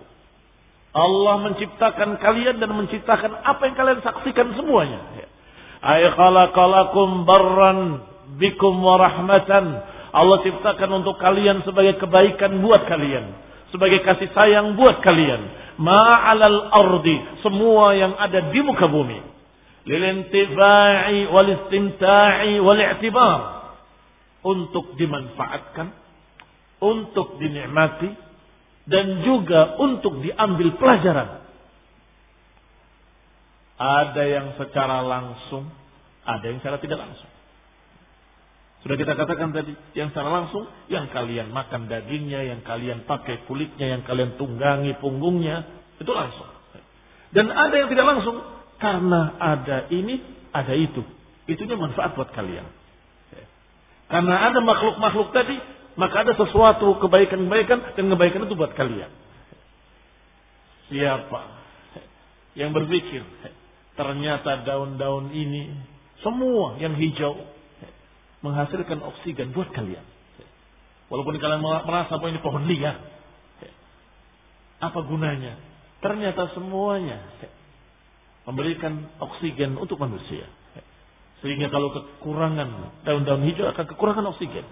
Allah 0.94 1.35
menciptakan 1.50 2.22
kalian 2.22 2.62
dan 2.62 2.70
menciptakan 2.70 3.42
apa 3.42 3.66
yang 3.66 3.74
kalian 3.74 3.98
saksikan 3.98 4.55
semuanya. 4.55 5.02
Ay 5.83 6.07
khalaqalakum 6.14 7.26
barran 7.26 7.98
bikum 8.38 8.79
wa 8.79 9.02
rahmatan. 9.02 9.83
Allah 10.14 10.38
ciptakan 10.46 11.02
untuk 11.02 11.18
kalian 11.18 11.66
sebagai 11.66 11.98
kebaikan 11.98 12.62
buat 12.62 12.87
kalian 12.87 13.42
sebagai 13.74 14.07
kasih 14.07 14.31
sayang 14.31 14.79
buat 14.79 15.02
kalian. 15.02 15.42
Ma'alal 15.83 16.72
ardi, 16.72 17.16
semua 17.42 17.92
yang 17.98 18.14
ada 18.16 18.48
di 18.48 18.61
muka 18.62 18.87
bumi. 18.87 19.36
Lilintifa'i 19.87 21.31
wal 21.31 21.46
istimta'i 21.46 22.59
wal 22.59 22.81
i'tibar. 22.83 23.40
Untuk 24.42 24.94
dimanfaatkan, 24.99 25.90
untuk 26.83 27.38
dinikmati, 27.38 28.11
dan 28.87 29.27
juga 29.27 29.79
untuk 29.83 30.22
diambil 30.22 30.75
pelajaran. 30.79 31.42
Ada 33.77 34.22
yang 34.25 34.46
secara 34.57 35.03
langsung, 35.03 35.68
ada 36.22 36.44
yang 36.46 36.62
secara 36.62 36.79
tidak 36.79 37.03
langsung. 37.03 37.31
Sudah 38.87 38.96
kita 39.03 39.18
katakan 39.18 39.51
tadi, 39.51 39.75
yang 39.99 40.14
secara 40.14 40.31
langsung, 40.31 40.62
yang 40.87 41.11
kalian 41.11 41.51
makan 41.51 41.90
dagingnya, 41.90 42.55
yang 42.55 42.62
kalian 42.62 43.03
pakai 43.03 43.42
kulitnya, 43.51 43.99
yang 43.99 44.03
kalian 44.07 44.38
tunggangi 44.38 44.94
punggungnya, 45.03 45.66
itu 45.99 46.12
langsung. 46.14 46.46
Dan 47.35 47.51
ada 47.51 47.75
yang 47.75 47.90
tidak 47.90 48.07
langsung, 48.07 48.55
karena 48.76 49.36
ada 49.40 49.88
ini, 49.88 50.20
ada 50.52 50.72
itu. 50.76 51.02
Itunya 51.46 51.78
manfaat 51.78 52.16
buat 52.18 52.30
kalian. 52.34 52.66
Karena 54.06 54.34
ada 54.50 54.62
makhluk-makhluk 54.62 55.34
tadi, 55.34 55.58
maka 55.98 56.22
ada 56.22 56.32
sesuatu 56.38 57.00
kebaikan-kebaikan 57.02 57.98
dan 57.98 58.04
kebaikan 58.06 58.46
itu 58.46 58.54
buat 58.54 58.72
kalian. 58.78 59.10
Siapa 60.86 61.40
yang 62.54 62.70
berpikir 62.70 63.26
ternyata 63.98 64.62
daun-daun 64.62 65.34
ini 65.34 65.74
semua 66.22 66.78
yang 66.78 66.94
hijau 66.94 67.34
menghasilkan 68.46 69.02
oksigen 69.02 69.50
buat 69.50 69.74
kalian. 69.74 70.04
Walaupun 71.10 71.38
kalian 71.42 71.62
merasa 71.62 72.18
bahwa 72.18 72.30
ini 72.30 72.40
pohon 72.42 72.64
liar. 72.66 72.98
Apa 74.78 75.02
gunanya? 75.02 75.58
Ternyata 76.04 76.52
semuanya 76.54 77.24
memberikan 78.46 79.11
oksigen 79.18 79.74
untuk 79.74 79.98
manusia. 79.98 80.46
Sehingga 81.44 81.68
kalau 81.68 81.92
kekurangan 81.92 83.02
daun-daun 83.04 83.44
hijau 83.44 83.68
akan 83.74 83.85
kekurangan 83.92 84.24
oksigen. 84.32 84.64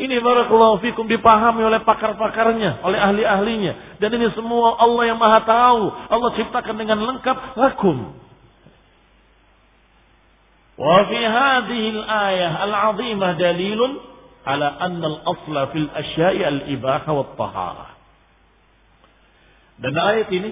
Ini 0.00 0.16
barakallahu 0.24 0.80
fikum 0.80 1.04
dipahami 1.12 1.60
oleh 1.60 1.84
pakar-pakarnya, 1.84 2.80
oleh 2.80 2.96
ahli-ahlinya. 2.96 4.00
Dan 4.00 4.16
ini 4.16 4.32
semua 4.32 4.80
Allah 4.80 5.12
yang 5.12 5.20
maha 5.20 5.44
tahu. 5.44 5.82
Allah 6.08 6.30
ciptakan 6.40 6.76
dengan 6.80 7.04
lengkap 7.04 7.36
lakum. 7.60 8.16
Wa 10.80 11.04
fi 11.04 11.20
hadhihi 11.20 11.88
al-ayah 12.00 12.52
al-'azimah 12.64 13.30
dalilun 13.36 13.90
ala 14.48 14.80
anna 14.80 15.06
al-asla 15.20 15.68
fil 15.76 15.88
asya'i 15.92 16.48
al-ibaha 16.48 17.10
wa 17.12 17.36
taharah. 17.36 17.90
Dan 19.84 19.92
ayat 19.92 20.32
ini 20.32 20.48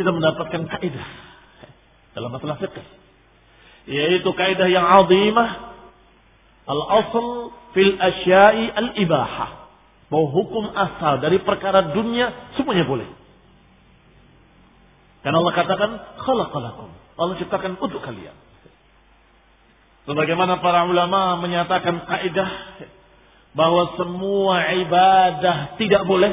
kita 0.00 0.08
mendapatkan 0.08 0.64
kaidah 0.80 1.31
dalam 2.12 2.30
masalah 2.32 2.60
fikih 2.60 3.02
yaitu 3.86 4.30
kaidah 4.34 4.68
yang 4.70 4.86
azimah 4.86 5.74
al-asl 6.70 7.50
fil 7.74 7.94
asya'i 7.98 8.70
al-ibahah. 8.70 9.64
Bahwa 10.12 10.28
hukum 10.28 10.68
asal 10.76 11.24
dari 11.24 11.40
perkara 11.40 11.96
dunia 11.96 12.52
semuanya 12.60 12.84
boleh. 12.84 13.08
Karena 15.24 15.40
Allah 15.40 15.54
katakan 15.56 15.90
khalaqalakum 16.20 16.90
Allah 17.16 17.34
ciptakan 17.40 17.80
untuk 17.80 18.04
kalian. 18.04 18.36
Sebagaimana 20.04 20.58
para 20.60 20.84
ulama 20.84 21.38
menyatakan 21.40 22.02
kaidah 22.04 22.50
bahwa 23.56 23.94
semua 23.96 24.68
ibadah 24.84 25.78
tidak 25.78 26.02
boleh 26.04 26.32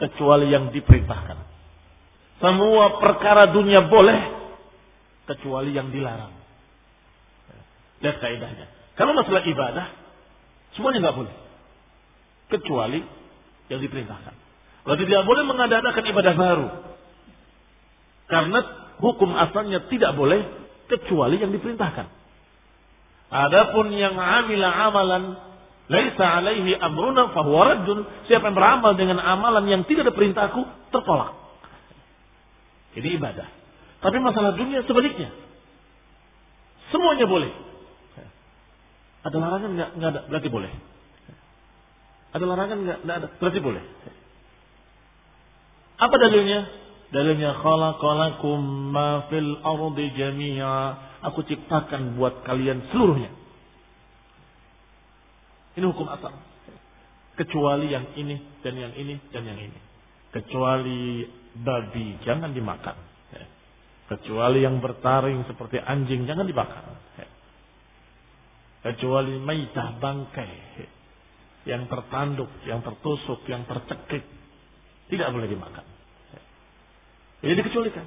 kecuali 0.00 0.50
yang 0.50 0.72
diperintahkan. 0.74 1.38
Semua 2.38 2.98
perkara 3.02 3.50
dunia 3.50 3.86
boleh 3.86 4.37
kecuali 5.28 5.76
yang 5.76 5.92
dilarang. 5.92 6.32
Lihat 8.00 8.16
kaidahnya. 8.16 8.66
Kalau 8.96 9.12
masalah 9.12 9.44
ibadah, 9.44 9.86
semuanya 10.74 11.08
nggak 11.08 11.18
boleh. 11.20 11.34
Kecuali 12.48 13.00
yang 13.68 13.80
diperintahkan. 13.84 14.34
Berarti 14.88 15.04
tidak 15.04 15.24
boleh 15.28 15.44
mengadakan 15.44 16.04
ibadah 16.08 16.34
baru. 16.34 16.68
Karena 18.28 18.58
hukum 19.04 19.36
asalnya 19.36 19.84
tidak 19.92 20.16
boleh 20.16 20.48
kecuali 20.88 21.36
yang 21.36 21.52
diperintahkan. 21.52 22.08
Adapun 23.28 23.92
yang 23.92 24.16
amila 24.16 24.68
amalan 24.88 25.36
laisa 25.92 26.24
alaihi 26.40 26.72
amruna 26.80 27.28
fahuwa 27.36 27.76
raddun. 27.76 28.08
Siapa 28.24 28.48
yang 28.48 28.56
beramal 28.56 28.96
dengan 28.96 29.20
amalan 29.20 29.68
yang 29.68 29.82
tidak 29.84 30.08
ada 30.08 30.14
perintahku 30.16 30.64
tertolak. 30.88 31.36
Ini 32.96 33.20
ibadah. 33.20 33.57
Tapi 33.98 34.16
masalah 34.22 34.54
dunia 34.54 34.86
sebaliknya. 34.86 35.34
Semuanya 36.94 37.26
boleh. 37.26 37.50
Ada 39.26 39.36
larangan 39.36 39.70
enggak? 39.74 39.90
Enggak 39.98 40.10
ada. 40.14 40.20
Berarti 40.30 40.48
boleh. 40.48 40.72
Ada 42.30 42.44
larangan 42.46 42.78
enggak? 42.78 42.98
Enggak 43.02 43.16
ada. 43.18 43.28
Berarti 43.42 43.60
boleh. 43.60 43.82
Apa 45.98 46.14
dalilnya? 46.14 46.60
Dalilnya 47.08 47.50
khalaqalakum 47.58 48.60
ma 48.92 49.26
fil 49.32 49.56
ardi 49.64 50.06
jami'a 50.14 50.76
aku 51.24 51.42
ciptakan 51.48 52.14
buat 52.20 52.46
kalian 52.46 52.92
seluruhnya. 52.94 53.32
Ini 55.74 55.84
hukum 55.88 56.06
asal. 56.06 56.34
Kecuali 57.38 57.90
yang 57.90 58.14
ini 58.18 58.36
dan 58.62 58.74
yang 58.78 58.92
ini 58.94 59.14
dan 59.30 59.42
yang 59.46 59.58
ini. 59.58 59.78
Kecuali 60.34 61.24
babi 61.58 62.18
jangan 62.22 62.52
dimakan. 62.52 63.07
Kecuali 64.08 64.64
yang 64.64 64.80
bertaring 64.80 65.44
seperti 65.44 65.76
anjing 65.84 66.24
jangan 66.24 66.48
dimakan. 66.48 66.96
Kecuali 68.78 69.36
maitah 69.36 70.00
bangkai 70.00 70.52
yang 71.68 71.84
tertanduk, 71.84 72.48
yang 72.64 72.80
tertusuk, 72.80 73.44
yang 73.44 73.68
tercekik 73.68 74.24
tidak 75.12 75.28
boleh 75.28 75.48
dimakan. 75.48 75.84
Ini 77.44 77.52
dikecualikan. 77.52 78.06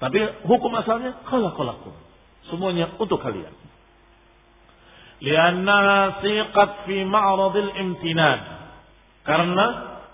Tapi 0.00 0.18
hukum 0.48 0.72
asalnya 0.76 1.24
khalaqalakum. 1.24 1.92
Semuanya 2.48 2.92
untuk 2.96 3.20
kalian. 3.20 3.52
Lianna 5.20 6.20
siqat 6.24 6.88
fi 6.88 7.04
ma'radil 7.04 7.72
imtinan. 7.76 8.38
Karena 9.28 9.66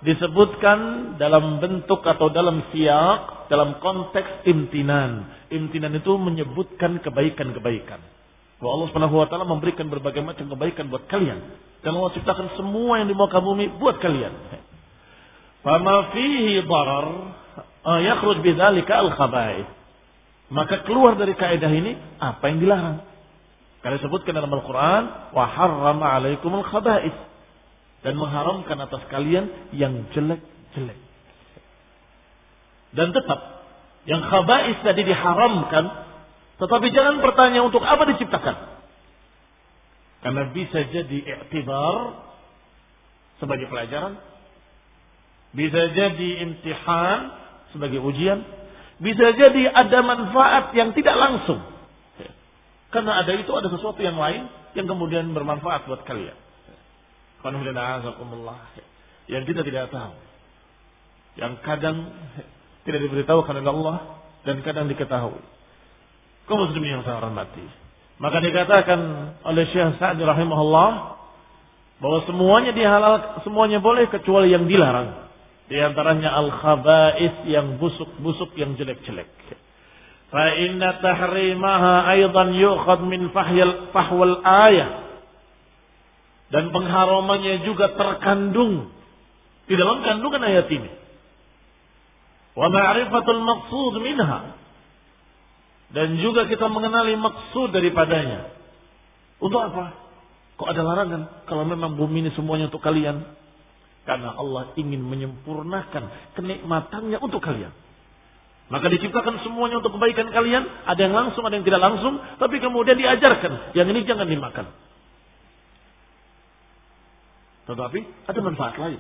disebutkan 0.02 0.78
dalam 1.22 1.62
bentuk 1.62 2.02
atau 2.02 2.26
dalam 2.34 2.66
siak, 2.74 3.35
dalam 3.46 3.78
konteks 3.82 4.46
imtinan. 4.46 5.26
Imtinan 5.50 5.94
itu 5.94 6.12
menyebutkan 6.18 6.98
kebaikan-kebaikan. 7.02 8.00
Bahwa 8.58 8.70
Allah 8.80 8.88
Subhanahu 8.90 9.16
wa 9.20 9.26
taala 9.28 9.44
memberikan 9.44 9.86
berbagai 9.86 10.24
macam 10.24 10.48
kebaikan 10.48 10.88
buat 10.88 11.04
kalian. 11.06 11.38
Dan 11.84 11.94
Allah 11.94 12.12
ciptakan 12.16 12.56
semua 12.56 12.98
yang 12.98 13.08
di 13.10 13.16
muka 13.16 13.38
bumi 13.38 13.68
buat 13.76 14.00
kalian. 14.00 14.32
Fama 15.60 16.14
fihi 16.14 16.62
darar 16.64 17.06
uh, 17.86 18.00
yakhruj 18.02 18.42
bidzalika 18.42 19.02
al-khaba'ith. 19.06 19.70
Maka 20.50 20.86
keluar 20.86 21.18
dari 21.18 21.34
kaidah 21.34 21.70
ini 21.70 21.98
apa 22.22 22.42
yang 22.46 22.58
dilarang. 22.62 22.98
Karena 23.82 24.02
disebutkan 24.02 24.34
dalam 24.34 24.50
Al-Quran, 24.50 25.02
wa 25.30 25.44
harrama 25.46 26.06
alaikumul 26.18 26.66
khaba'is. 26.66 27.14
Dan 28.02 28.18
mengharamkan 28.18 28.78
atas 28.82 29.02
kalian 29.10 29.70
yang 29.74 30.06
jelek-jelek. 30.14 31.05
Dan 32.96 33.12
tetap, 33.12 33.40
yang 34.08 34.24
khaba'is 34.24 34.80
tadi 34.80 35.04
diharamkan, 35.04 35.84
tetapi 36.56 36.86
jangan 36.96 37.20
bertanya 37.20 37.60
untuk 37.60 37.84
apa 37.84 38.08
diciptakan. 38.08 38.56
Karena 40.24 40.42
bisa 40.50 40.80
jadi 40.88 41.18
iktibar 41.36 42.24
sebagai 43.36 43.68
pelajaran, 43.68 44.16
bisa 45.52 45.92
jadi 45.92 46.28
imtihan 46.48 47.36
sebagai 47.76 48.00
ujian, 48.00 48.40
bisa 48.96 49.36
jadi 49.36 49.68
ada 49.76 50.00
manfaat 50.00 50.72
yang 50.72 50.96
tidak 50.96 51.14
langsung. 51.20 51.60
Karena 52.88 53.20
ada 53.20 53.32
itu 53.36 53.52
ada 53.52 53.68
sesuatu 53.68 54.00
yang 54.00 54.16
lain 54.16 54.48
yang 54.72 54.88
kemudian 54.88 55.28
bermanfaat 55.36 55.84
buat 55.84 56.00
kalian. 56.08 56.36
Yang 59.28 59.42
kita 59.52 59.60
tidak 59.68 59.92
tahu. 59.92 60.16
Yang 61.36 61.52
kadang 61.60 61.96
tidak 62.86 63.02
diberitahukan 63.02 63.54
oleh 63.58 63.72
Allah 63.74 63.96
dan 64.46 64.62
kadang 64.62 64.86
diketahui. 64.86 65.42
Kau 66.46 66.54
muslimin 66.54 66.98
yang 66.98 67.02
saya 67.02 67.18
hormati. 67.18 67.66
Maka 68.22 68.38
dikatakan 68.40 69.00
oleh 69.44 69.66
Syekh 69.74 69.98
Sa'di 69.98 70.22
rahimahullah 70.22 70.90
bahwa 72.00 72.18
semuanya 72.24 72.72
dihalal, 72.72 73.42
semuanya 73.42 73.82
boleh 73.82 74.08
kecuali 74.08 74.54
yang 74.54 74.64
dilarang. 74.64 75.26
Di 75.66 75.82
antaranya 75.82 76.30
al-khaba'is 76.38 77.50
yang 77.50 77.82
busuk-busuk 77.82 78.54
yang 78.54 78.78
jelek-jelek. 78.78 79.28
Fa 80.30 80.46
inna 80.54 81.02
tahrimaha 81.02 82.06
aidan 82.14 82.54
yu'khad 82.54 83.02
min 83.02 83.34
fahyal 83.34 83.90
fahwal 83.90 84.38
ayah. 84.46 85.02
Dan 86.54 86.70
pengharamannya 86.70 87.66
juga 87.66 87.90
terkandung 87.98 88.94
di 89.66 89.74
dalam 89.74 89.98
kandungan 90.06 90.46
ayat 90.46 90.70
ini. 90.70 91.05
Wa 92.56 92.72
ma'rifatul 92.72 93.42
maqsud 93.44 93.94
minha. 94.00 94.56
Dan 95.92 96.18
juga 96.18 96.48
kita 96.50 96.66
mengenali 96.66 97.14
maksud 97.14 97.70
daripadanya. 97.70 98.50
Untuk 99.38 99.60
apa? 99.60 99.94
Kok 100.56 100.68
ada 100.72 100.82
larangan? 100.82 101.22
Kalau 101.44 101.68
memang 101.68 101.94
bumi 102.00 102.26
ini 102.26 102.30
semuanya 102.32 102.72
untuk 102.72 102.80
kalian. 102.80 103.22
Karena 104.08 104.32
Allah 104.34 104.72
ingin 104.80 105.04
menyempurnakan 105.04 106.34
kenikmatannya 106.34 107.18
untuk 107.20 107.44
kalian. 107.44 107.70
Maka 108.66 108.90
diciptakan 108.90 109.46
semuanya 109.46 109.78
untuk 109.78 109.94
kebaikan 109.94 110.32
kalian. 110.32 110.64
Ada 110.88 111.00
yang 111.06 111.14
langsung, 111.14 111.46
ada 111.46 111.54
yang 111.54 111.66
tidak 111.66 111.82
langsung. 111.84 112.18
Tapi 112.40 112.56
kemudian 112.58 112.98
diajarkan. 112.98 113.76
Yang 113.78 113.86
ini 113.94 114.00
jangan 114.08 114.26
dimakan. 114.26 114.66
Tetapi 117.66 118.00
ada 118.26 118.38
manfaat 118.42 118.74
lain. 118.78 118.98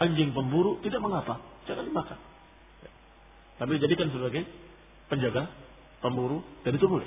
Anjing 0.00 0.32
pemburu 0.32 0.80
tidak 0.80 1.00
mengapa. 1.04 1.40
Jangan 1.68 1.84
dimakan. 1.84 2.33
Tapi 3.54 3.78
jadikan 3.78 4.10
sebagai 4.10 4.42
penjaga, 5.06 5.46
pemburu. 6.02 6.42
Dan 6.66 6.74
itu 6.74 6.86
boleh. 6.90 7.06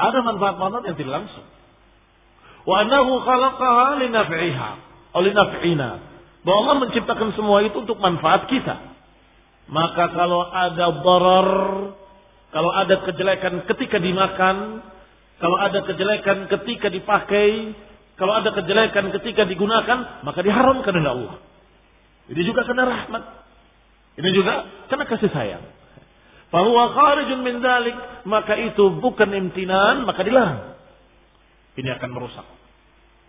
Ada 0.00 0.18
manfaat-manfaat 0.20 0.84
yang 0.90 0.98
tidak 0.98 1.14
langsung. 1.24 1.46
Wa 2.68 2.84
annahu 2.84 3.24
khalaqaha 3.24 3.86
li 4.04 4.08
naf'iha 4.12 4.70
oleh 5.16 5.32
naf'ina. 5.32 5.90
Bahwa 6.44 6.56
Allah 6.64 6.76
menciptakan 6.88 7.36
semua 7.36 7.64
itu 7.64 7.76
untuk 7.80 8.00
manfaat 8.00 8.48
kita. 8.48 8.76
Maka 9.70 10.10
kalau 10.12 10.50
ada 10.50 10.86
darar, 10.98 11.50
kalau 12.50 12.70
ada 12.74 12.94
kejelekan 13.06 13.64
ketika 13.70 14.02
dimakan, 14.02 14.82
kalau 15.38 15.56
ada 15.56 15.78
kejelekan 15.86 16.50
ketika 16.50 16.90
dipakai, 16.90 17.76
kalau 18.18 18.34
ada 18.34 18.50
kejelekan 18.52 19.14
ketika 19.20 19.46
digunakan, 19.46 20.20
maka 20.26 20.40
diharamkan 20.42 20.92
oleh 20.96 21.10
Allah. 21.12 21.34
Ini 22.30 22.42
juga 22.46 22.62
karena 22.62 22.86
rahmat. 22.86 23.22
Ini 24.18 24.30
juga 24.30 24.54
karena 24.86 25.04
kasih 25.10 25.30
sayang. 25.34 25.64
Bahwa 26.50 26.94
kharijun 26.94 27.46
min 27.46 27.62
maka 28.26 28.54
itu 28.58 28.98
bukan 28.98 29.30
imtinan, 29.30 30.02
maka 30.02 30.26
dilarang 30.26 30.70
ini 31.78 31.88
akan 31.96 32.10
merusak. 32.10 32.46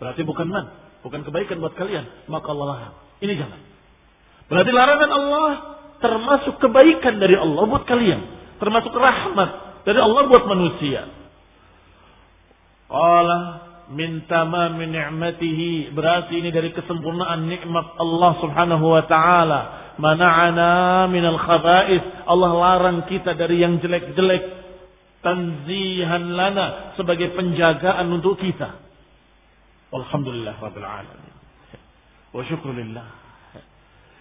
Berarti 0.01 0.25
bukan 0.25 0.47
man, 0.49 0.65
bukan 1.05 1.21
kebaikan 1.21 1.61
buat 1.61 1.77
kalian, 1.77 2.27
maka 2.27 2.49
Allah 2.51 2.67
larang. 2.73 2.95
Ini 3.21 3.33
jangan. 3.37 3.61
Berarti 4.49 4.71
larangan 4.73 5.11
Allah 5.13 5.49
termasuk 6.01 6.57
kebaikan 6.57 7.21
dari 7.21 7.37
Allah 7.37 7.63
buat 7.69 7.85
kalian, 7.85 8.21
termasuk 8.57 8.91
rahmat 8.91 9.85
dari 9.85 9.99
Allah 10.01 10.21
buat 10.25 10.43
manusia. 10.49 11.05
Allah 12.91 13.60
min 13.91 14.23
tamamin 14.25 14.95
ni'matihi 14.95 15.91
berarti 15.91 16.39
ini 16.39 16.49
dari 16.49 16.71
kesempurnaan 16.71 17.43
nikmat 17.47 17.99
Allah 17.99 18.31
Subhanahu 18.39 18.85
wa 18.87 19.03
taala 19.05 19.59
mana'ana 19.99 21.05
minal 21.11 21.35
khaba'is 21.35 22.23
Allah 22.23 22.51
larang 22.55 23.03
kita 23.11 23.35
dari 23.35 23.59
yang 23.59 23.83
jelek-jelek 23.83 24.43
tanzihan 25.21 26.33
lana 26.33 26.97
sebagai 26.97 27.35
penjagaan 27.37 28.09
untuk 28.09 28.41
kita. 28.41 28.81
Alhamdulillah 29.91 30.57
Rabbil 30.57 30.87
Alamin. 30.87 31.33
Wa 32.31 32.41
syukurillah. 32.47 33.07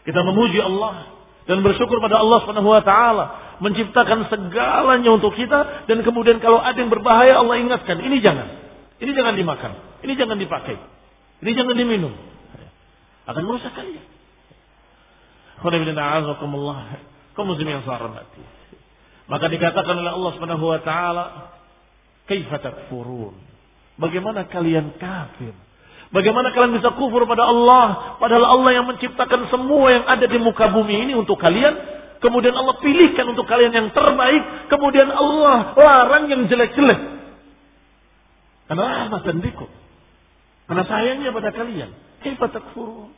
Kita 0.02 0.20
memuji 0.26 0.58
Allah 0.58 1.14
dan 1.46 1.62
bersyukur 1.62 2.02
pada 2.02 2.18
Allah 2.20 2.38
Subhanahu 2.44 2.68
wa 2.68 2.82
taala 2.84 3.24
menciptakan 3.60 4.28
segalanya 4.32 5.10
untuk 5.14 5.36
kita 5.36 5.86
dan 5.86 6.00
kemudian 6.02 6.40
kalau 6.40 6.58
ada 6.58 6.76
yang 6.76 6.88
berbahaya 6.88 7.38
Allah 7.38 7.60
ingatkan, 7.60 8.00
ini 8.00 8.18
jangan. 8.18 8.69
Ini 9.00 9.10
jangan 9.16 9.34
dimakan, 9.34 9.72
ini 10.04 10.12
jangan 10.12 10.36
dipakai. 10.36 10.76
Ini 11.40 11.50
jangan 11.56 11.72
diminum. 11.72 12.12
Akan 13.24 13.42
merusak 13.48 13.72
kalian. 13.72 14.04
Kaum 17.36 17.46
muslimin 17.48 17.80
yang 17.80 17.84
saya 17.88 18.00
hormati. 18.00 18.42
Maka 19.28 19.46
dikatakan 19.48 19.94
oleh 19.96 20.12
Allah 20.12 20.30
Subhanahu 20.36 20.66
wa 20.68 20.80
taala? 20.82 21.24
Bagaimana 24.00 24.48
kalian 24.48 24.96
kafir? 24.96 25.52
Bagaimana 26.10 26.50
kalian 26.50 26.74
bisa 26.74 26.90
kufur 26.98 27.22
pada 27.22 27.46
Allah 27.46 28.18
padahal 28.18 28.42
Allah 28.42 28.70
yang 28.74 28.86
menciptakan 28.90 29.46
semua 29.46 29.94
yang 29.94 30.04
ada 30.10 30.26
di 30.26 30.38
muka 30.42 30.66
bumi 30.74 31.06
ini 31.06 31.12
untuk 31.14 31.38
kalian? 31.38 32.02
Kemudian 32.18 32.52
Allah 32.52 32.76
pilihkan 32.82 33.24
untuk 33.32 33.48
kalian 33.48 33.72
yang 33.72 33.88
terbaik, 33.96 34.68
kemudian 34.68 35.08
Allah 35.08 35.72
larang 35.72 36.28
yang 36.28 36.44
jelek-jelek. 36.50 37.19
Karena 38.70 39.02
rahmatan 39.02 39.42
bikum. 39.42 39.66
Karena 40.70 40.86
sayangnya 40.86 41.34
pada 41.34 41.50
kalian. 41.50 41.90
Kaifa 42.22 42.54
takfurun? 42.54 43.10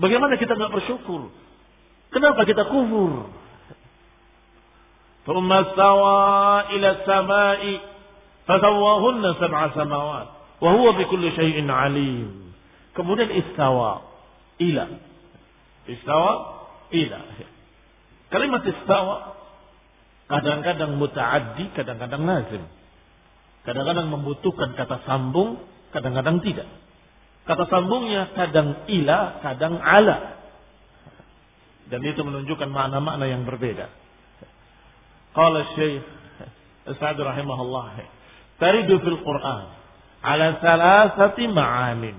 Bagaimana 0.00 0.40
kita 0.40 0.56
nggak 0.56 0.72
bersyukur? 0.72 1.28
Kenapa 2.08 2.48
kita 2.48 2.64
kufur? 2.72 3.28
Thumma 5.28 5.58
stawa 5.76 6.16
ila 6.72 6.88
samai 7.04 7.80
fasawahunna 8.48 9.30
sab'a 9.40 9.72
samawat 9.72 10.26
wa 10.60 10.70
huwa 10.72 10.96
bi 10.96 11.04
kulli 11.12 11.28
syai'in 11.36 11.68
alim. 11.68 12.54
Kemudian 12.96 13.28
istawa 13.36 14.00
ila. 14.64 14.84
Istawa 15.84 16.32
ila. 16.88 17.20
Kalimat 18.32 18.64
istawa 18.64 19.36
kadang-kadang 20.32 20.96
mutaaddi, 20.96 21.68
kadang-kadang 21.76 22.24
lazim. 22.24 22.64
Kadang-kadang 23.64 24.12
membutuhkan 24.12 24.76
kata 24.76 25.08
sambung, 25.08 25.56
kadang-kadang 25.90 26.44
tidak. 26.44 26.68
Kata 27.44 27.64
sambungnya 27.68 28.32
kadang 28.36 28.88
ila, 28.88 29.40
kadang 29.40 29.80
ala. 29.80 30.36
Dan 31.88 32.00
itu 32.04 32.20
menunjukkan 32.24 32.68
makna-makna 32.72 33.24
yang 33.28 33.44
berbeda. 33.44 33.88
Qala 35.36 35.60
Syekh 35.76 36.04
Sa'd 36.84 37.16
rahimahullah, 37.16 37.96
taridu 38.60 39.00
fil 39.00 39.24
Qur'an 39.24 39.72
ala 40.20 40.46
salasati 40.60 41.48
ma'anin. 41.48 42.16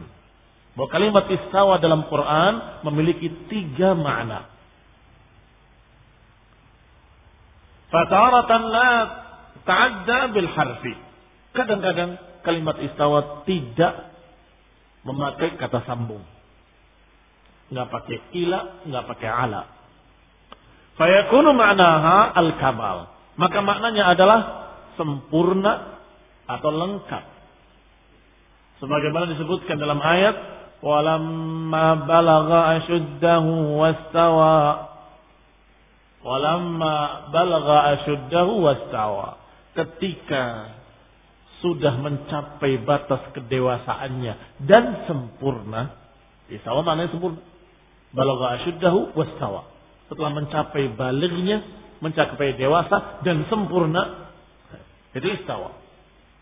Bahwa 0.73 0.89
kalimat 0.89 1.29
istawa 1.29 1.77
dalam 1.79 2.09
Quran 2.09 2.83
memiliki 2.89 3.29
tiga 3.47 3.93
makna. 3.93 4.49
Fataratan 7.93 8.63
la 8.73 8.89
ta'adda 9.63 10.19
bil 10.35 10.49
harfi. 10.51 11.04
Kadang-kadang 11.55 12.19
kalimat 12.43 12.75
istawa 12.83 13.47
tidak 13.47 14.11
memakai 15.07 15.55
kata 15.55 15.87
sambung. 15.87 16.21
Nggak 17.71 17.87
pakai 17.89 18.17
ila, 18.35 18.59
nggak 18.85 19.05
pakai 19.09 19.29
ala. 19.31 19.63
Fayakunu 20.99 21.55
ma'naha 21.55 22.35
al-kamal. 22.35 22.97
Maka 23.35 23.59
maknanya 23.63 24.15
adalah 24.15 24.39
sempurna 24.95 25.99
atau 26.47 26.71
lengkap. 26.71 27.23
Sebagaimana 28.79 29.31
disebutkan 29.35 29.79
dalam 29.79 29.99
ayat, 29.99 30.35
"Walamma 30.83 32.05
balagha 32.07 32.59
ashuddahu 32.79 33.79
wastawa." 33.79 34.91
Walamma 36.25 36.95
balagha 37.31 37.77
ashuddahu 37.99 38.63
wastawa. 38.63 39.39
Ketika 39.75 40.73
sudah 41.65 41.97
mencapai 41.97 42.85
batas 42.85 43.33
kedewasaannya 43.33 44.61
dan 44.69 45.09
sempurna, 45.09 45.97
istawa 46.45 46.85
maknanya 46.85 47.09
sempurna. 47.09 47.41
Balagha 48.13 48.61
ashuddahu 48.61 49.17
wastawa 49.17 49.73
setelah 50.05 50.31
mencapai 50.37 50.93
baliknya, 50.93 51.65
mencapai 52.05 52.53
dewasa 52.53 53.25
dan 53.25 53.49
sempurna, 53.49 54.29
itu 55.17 55.25
istawa. 55.41 55.73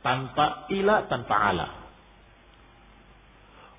Tanpa 0.04 0.68
ila, 0.68 1.08
tanpa 1.08 1.36
ala. 1.40 1.68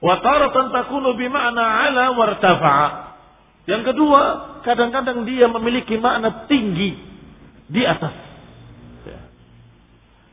Wa 0.00 0.24
taratan 0.24 0.72
takunu 0.72 1.12
bima'na 1.20 1.64
ala 1.84 2.04
wartafa'a. 2.16 2.88
Yang 3.68 3.92
kedua, 3.92 4.20
kadang-kadang 4.64 5.28
dia 5.28 5.48
memiliki 5.48 6.00
makna 6.00 6.48
tinggi 6.48 6.96
di 7.68 7.82
atas. 7.84 8.12
Ya. 9.08 9.20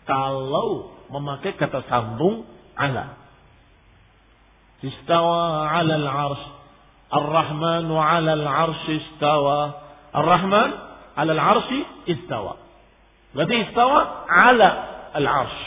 Kalau 0.08 1.01
memakai 1.12 1.54
kata 1.60 1.84
sambung 1.92 2.48
ala. 2.74 3.20
Istawa 4.82 5.70
ala 5.70 5.94
al-arsh. 6.00 6.46
Ar-Rahman 7.12 7.92
ala 7.92 8.32
al-arsh 8.34 8.88
istawa. 8.88 9.60
Ar-Rahman 10.16 10.70
ala 11.20 11.32
al-arsh 11.36 11.72
istawa. 12.08 12.58
Berarti 13.36 13.56
istawa 13.70 14.26
ala 14.26 14.70
al-arsh. 15.14 15.62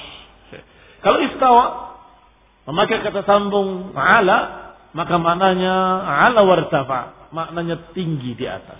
Kalau 1.04 1.18
istawa 1.20 1.64
memakai 2.64 3.04
kata 3.04 3.28
sambung 3.28 3.92
ala 3.92 4.64
maka 4.94 5.18
maknanya 5.18 5.74
ala 6.06 6.46
wartafa, 6.46 7.28
maknanya 7.34 7.92
tinggi 7.92 8.38
di 8.38 8.46
atas. 8.46 8.78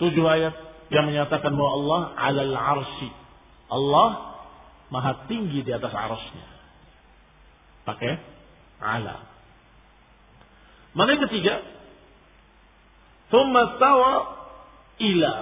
Tujuh 0.00 0.24
ayat 0.24 0.56
yang 0.92 1.08
menyatakan 1.08 1.52
bahwa 1.52 1.70
Allah 1.72 2.00
alal 2.16 2.54
arsi. 2.56 3.08
Allah 3.72 4.08
maha 4.92 5.26
tinggi 5.26 5.62
di 5.62 5.70
atas 5.74 5.90
arasnya. 5.90 6.46
Pakai 7.86 8.12
ala. 8.82 9.16
Mana 10.96 11.08
yang 11.14 11.22
ketiga? 11.28 11.54
Thumma 13.30 13.76
stawa 13.76 14.12
ila. 15.02 15.34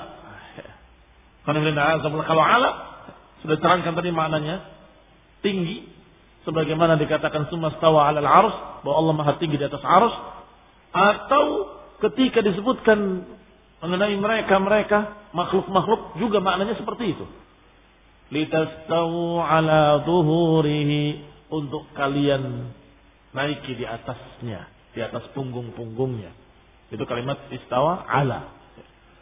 Kalau 1.44 2.44
ala 2.44 2.70
sudah 3.44 3.56
terangkan 3.60 3.92
tadi 3.92 4.08
maknanya 4.08 4.64
tinggi 5.44 5.84
sebagaimana 6.48 6.96
dikatakan 6.96 7.52
summa 7.52 7.76
stawa 7.76 8.08
alal 8.08 8.24
arus 8.24 8.56
bahwa 8.80 8.96
Allah 8.96 9.14
maha 9.20 9.32
tinggi 9.36 9.60
di 9.60 9.66
atas 9.68 9.84
arus 9.84 10.14
atau 10.96 11.44
ketika 12.08 12.40
disebutkan 12.40 13.28
mengenai 13.84 14.16
mereka-mereka 14.16 15.28
makhluk-makhluk 15.36 16.16
juga 16.16 16.40
maknanya 16.40 16.80
seperti 16.80 17.12
itu. 17.12 17.24
Litastawu 18.34 19.38
ala 19.38 20.02
zuhurihi 20.02 21.22
untuk 21.54 21.86
kalian 21.94 22.74
naiki 23.30 23.78
di 23.78 23.86
atasnya, 23.86 24.66
di 24.90 25.00
atas 25.06 25.30
punggung-punggungnya. 25.38 26.34
Itu 26.90 27.06
kalimat 27.06 27.46
istawa 27.54 28.02
ala. 28.10 28.50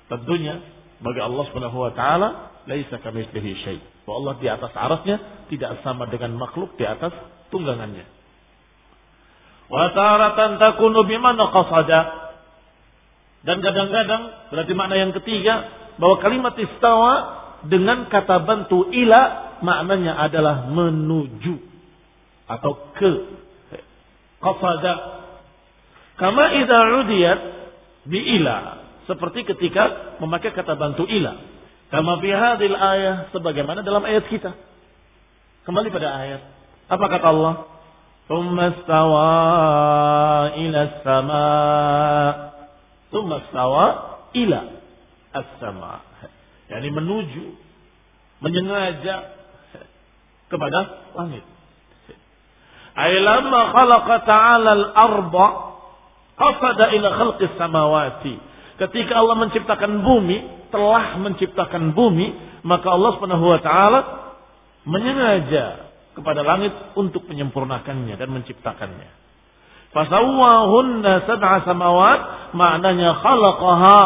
Tentunya 0.08 0.60
bagi 1.04 1.20
Allah 1.20 1.44
Subhanahu 1.52 1.76
wa 1.76 1.92
taala 1.92 2.28
laisa 2.64 2.96
kamitslihi 3.04 3.52
syai. 3.60 3.78
Bahwa 4.08 4.16
Allah 4.24 4.34
di 4.40 4.48
atas 4.48 4.72
arasnya 4.72 5.16
tidak 5.52 5.84
sama 5.84 6.08
dengan 6.08 6.32
makhluk 6.40 6.72
di 6.80 6.88
atas 6.88 7.12
tunggangannya. 7.52 8.08
Wa 9.68 9.92
taratan 9.92 10.56
takunu 10.56 11.04
bimana 11.04 11.52
qasada 11.52 12.22
dan 13.42 13.58
kadang-kadang 13.58 14.22
berarti 14.54 14.72
makna 14.78 14.96
yang 14.98 15.12
ketiga 15.18 15.54
bahwa 15.98 16.22
kalimat 16.22 16.54
istawa 16.54 17.41
dengan 17.66 18.10
kata 18.10 18.42
bantu 18.42 18.90
ila 18.90 19.20
maknanya 19.62 20.18
adalah 20.18 20.66
menuju 20.70 21.56
atau 22.50 22.72
ke. 22.98 23.12
Kafada 24.42 24.94
kama 26.18 26.58
idza 26.58 26.78
udiyat 27.06 27.40
bi 28.10 28.18
ila 28.42 28.82
seperti 29.06 29.46
ketika 29.46 30.18
memakai 30.18 30.50
kata 30.50 30.74
bantu 30.74 31.06
ila. 31.06 31.38
Kama 31.92 32.18
fi 32.24 32.30
hadhil 32.32 32.74
ayah 32.74 33.28
sebagaimana 33.30 33.84
dalam 33.84 34.02
ayat 34.02 34.24
kita. 34.32 34.56
Kembali 35.62 35.92
pada 35.92 36.08
ayat. 36.24 36.42
Apa 36.90 37.06
kata 37.06 37.26
Allah? 37.30 37.54
Thumma 38.26 38.66
stawa 38.82 39.30
ila 40.56 40.80
sama 41.04 41.46
thumma 43.12 43.36
stawa 43.50 43.86
ila 44.32 44.60
as-sama. 45.36 46.11
Yani 46.72 46.88
menuju 46.88 47.44
menyengaja 48.42 49.14
kepada 50.48 50.78
langit. 51.14 51.44
Ailamma 52.92 53.60
khalaqa 53.72 54.14
ta'ala 54.28 54.70
al-arba 54.76 55.46
qasada 56.36 56.92
ila 56.92 57.08
khalqis 57.16 57.52
samawati. 57.56 58.34
Ketika 58.80 59.20
Allah 59.20 59.36
menciptakan 59.48 60.02
bumi, 60.04 60.68
telah 60.72 61.20
menciptakan 61.20 61.92
bumi, 61.92 62.32
maka 62.64 62.88
Allah 62.88 63.10
Subhanahu 63.16 63.46
wa 63.46 63.60
taala 63.60 64.00
menyengaja 64.88 65.92
kepada 66.12 66.44
langit 66.44 66.72
untuk 66.98 67.24
menyempurnakannya 67.28 68.16
dan 68.16 68.28
menciptakannya. 68.28 69.08
Fasawwahunna 69.92 71.28
sab'a 71.28 71.68
samawat 71.68 72.20
maknanya 72.56 73.20
khalaqaha. 73.20 74.00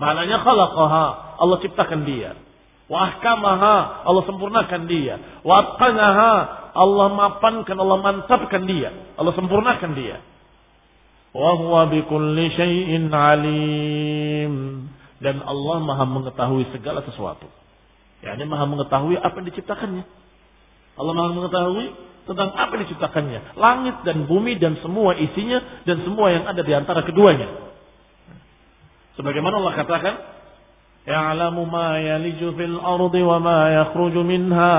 Maknanya 0.00 0.40
khalaqaha. 0.40 1.06
Allah 1.38 1.58
ciptakan 1.62 2.06
dia. 2.06 2.36
Wa. 2.88 3.16
Allah 4.04 4.22
sempurnakan 4.28 4.82
dia. 4.86 5.14
Wa 5.42 5.54
atqanaha. 5.62 6.32
Allah 6.74 7.06
mapankan, 7.14 7.76
Allah 7.78 7.98
mantapkan 8.02 8.66
dia. 8.66 8.90
Allah 9.14 9.32
sempurnakan 9.38 9.90
dia. 9.94 10.18
Wa 11.34 11.50
huwa 11.58 11.86
alim. 13.30 14.54
Dan 15.22 15.36
Allah 15.40 15.76
maha 15.80 16.04
mengetahui 16.04 16.68
segala 16.74 17.00
sesuatu. 17.06 17.46
Ya, 18.20 18.34
ini 18.36 18.44
maha 18.44 18.66
mengetahui 18.68 19.16
apa 19.18 19.36
yang 19.40 19.48
diciptakannya. 19.52 20.04
Allah 20.94 21.12
maha 21.16 21.30
mengetahui 21.32 21.86
tentang 22.24 22.50
apa 22.56 22.70
yang 22.76 22.82
diciptakannya. 22.88 23.40
Langit 23.56 23.96
dan 24.04 24.24
bumi 24.28 24.56
dan 24.60 24.80
semua 24.80 25.16
isinya 25.16 25.84
dan 25.84 26.02
semua 26.04 26.32
yang 26.32 26.44
ada 26.48 26.60
di 26.60 26.72
antara 26.72 27.04
keduanya. 27.04 27.48
Sebagaimana 29.14 29.62
Allah 29.62 29.74
katakan, 29.78 30.14
Ya'lamu 31.04 31.68
ma 31.68 32.00
yaliju 32.00 32.56
fil 32.56 32.80
ardi 32.80 33.20
wa 33.20 33.36
ma 33.36 33.60
yakhruju 33.68 34.24
minha 34.24 34.76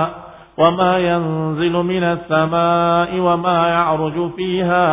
wa 0.58 0.70
ma 0.74 0.98
yanzilu 0.98 1.86
minas 1.86 2.26
samai 2.26 3.14
wa 3.22 3.38
ma 3.38 3.58
ya'ruju 3.70 4.34
fiha 4.34 4.88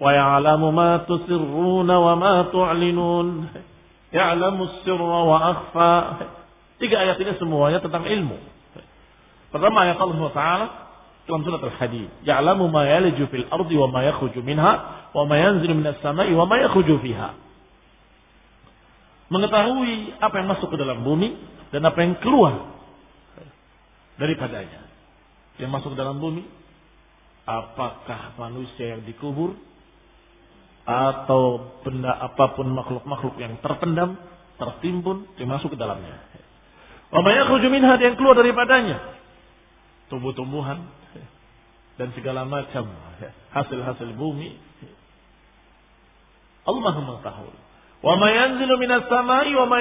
wa 0.00 0.08
ya'lamu 0.08 0.72
ma 0.72 1.04
tusirruna 1.04 1.94
wa 2.00 2.12
ma 2.16 2.34
tu'linun. 2.48 3.28
Ya'lamu 4.08 4.62
sirra 4.80 5.20
wa 5.28 5.38
akhfa. 5.52 5.92
Tiga 6.80 6.96
ayat 6.96 7.20
ini 7.20 7.36
semuanya 7.36 7.84
tentang 7.84 8.08
ilmu. 8.08 8.40
Pertama 9.52 9.84
ayat 9.84 10.00
Allah 10.00 10.30
Taala 10.32 10.66
dalam 11.28 11.44
surat 11.44 11.60
Al-Hadid. 11.60 12.08
Ya'lamu 12.24 12.72
ma 12.72 12.88
yaliju 12.88 13.28
fil 13.28 13.44
ardi 13.52 13.76
wa 13.76 13.92
ma 13.92 14.00
yakhruju 14.08 14.40
minha 14.40 14.72
wa 15.12 15.28
ma 15.28 15.36
yanzilu 15.36 15.76
minas 15.76 16.00
sama'i 16.00 16.32
wa 16.32 16.48
ma 16.48 16.56
yakhruju 16.56 17.04
fiha. 17.04 17.49
Mengetahui 19.30 20.18
apa 20.18 20.34
yang 20.42 20.48
masuk 20.50 20.74
ke 20.74 20.76
dalam 20.76 21.06
bumi 21.06 21.38
dan 21.70 21.86
apa 21.86 21.98
yang 22.02 22.18
keluar 22.18 22.82
daripadanya. 24.18 24.90
Yang 25.56 25.70
masuk 25.70 25.88
ke 25.94 25.98
dalam 25.98 26.18
bumi 26.18 26.42
apakah 27.46 28.34
manusia 28.36 28.98
yang 28.98 29.02
dikubur 29.06 29.54
atau 30.82 31.74
benda 31.86 32.10
apa 32.10 32.58
pun 32.58 32.66
makhluk-makhluk 32.74 33.38
yang 33.38 33.54
terpendam, 33.62 34.18
tertimbun, 34.58 35.30
dimasuk 35.38 35.72
ke 35.72 35.78
dalamnya. 35.78 36.18
Wa 37.14 37.22
ma 37.22 37.30
yakhruju 37.30 37.70
minha 37.70 37.94
yang 38.02 38.18
keluar 38.18 38.34
daripadanya 38.34 39.20
tumbuh-tumbuhan 40.10 40.82
dan 41.96 42.10
segala 42.18 42.42
macam 42.44 42.90
hasil-hasil 43.54 44.10
bumi. 44.18 44.58
Allah 46.66 46.82
Maha 46.82 47.00
mengetahui. 47.00 47.69
Wa 48.00 48.16
ma 48.16 48.28
samai 49.08 49.52
wa 49.52 49.66
ma 49.68 49.78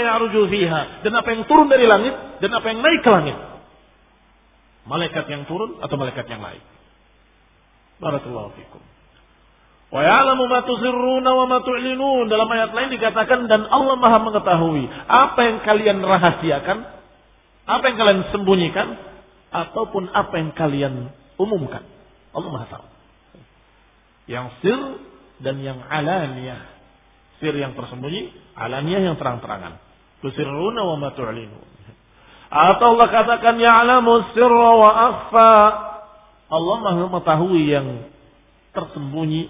fiha. 0.51 0.81
Dan 1.07 1.11
apa 1.15 1.27
yang 1.31 1.47
turun 1.47 1.71
dari 1.71 1.87
langit 1.87 2.15
dan 2.43 2.51
apa 2.51 2.67
yang 2.67 2.79
naik 2.83 2.99
ke 2.99 3.09
langit. 3.11 3.37
Malaikat 4.83 5.25
yang 5.31 5.43
turun 5.47 5.79
atau 5.79 5.95
malaikat 5.95 6.27
yang 6.27 6.43
naik. 6.43 6.63
Barakallahu 8.03 8.55
fikum. 8.59 8.83
Wa 9.89 10.01
ya'lamu 10.03 10.51
ma 10.51 10.59
tusirruna 10.67 11.31
wa. 11.31 11.47
Dalam 12.27 12.47
ayat 12.51 12.71
lain 12.75 12.89
dikatakan 12.93 13.47
dan 13.47 13.65
Allah 13.71 13.95
Maha 13.95 14.19
mengetahui 14.19 14.83
apa 15.07 15.39
yang 15.39 15.57
kalian 15.63 15.97
rahasiakan, 16.03 16.77
apa 17.65 17.83
yang 17.87 17.97
kalian 17.97 18.21
sembunyikan 18.35 18.87
ataupun 19.49 20.11
apa 20.11 20.35
yang 20.35 20.51
kalian 20.53 20.93
umumkan. 21.39 21.87
Allah 22.35 22.49
Maha 22.51 22.67
tahu. 22.67 22.87
Yang 24.27 24.47
sir 24.61 24.79
dan 25.41 25.63
yang 25.63 25.79
alaniyah. 25.81 26.78
Sir 27.39 27.55
yang 27.55 27.71
tersembunyi, 27.75 28.55
alaniyah 28.55 29.01
yang 29.11 29.15
terang-terangan. 29.15 29.79
Tusirruna 30.19 30.83
wa 30.83 30.95
ma 30.99 31.09
Atau 32.49 32.87
Allah 32.97 33.07
katakan 33.07 33.55
ya'lamu 33.55 34.35
sirra 34.35 34.71
wa 34.75 34.91
akhfa. 34.91 35.53
Allah 36.49 36.77
Maha 36.83 37.03
mengetahui 37.07 37.61
yang 37.71 37.87
tersembunyi, 38.75 39.47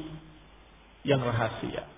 yang 1.08 1.24
rahasia. 1.26 1.90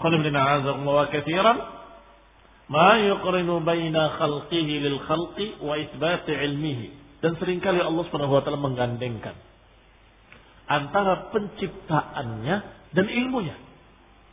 Qul 0.00 0.12
inna 0.16 0.64
wa 0.64 1.04
kathiran 1.12 1.58
ma 2.72 2.96
yuqrinu 3.04 3.60
baina 3.60 4.16
khalqihi 4.16 4.74
lil 4.80 4.98
khalqi 5.04 5.60
wa 5.60 5.76
isbati 5.76 6.32
ilmihi. 6.32 6.86
Dan 7.20 7.36
sering 7.36 7.60
kali 7.60 7.84
Allah 7.84 8.02
Subhanahu 8.08 8.40
wa 8.40 8.42
taala 8.44 8.60
menggandengkan 8.60 9.36
antara 10.70 11.30
penciptaannya 11.30 12.56
dan 12.94 13.06
ilmunya. 13.08 13.56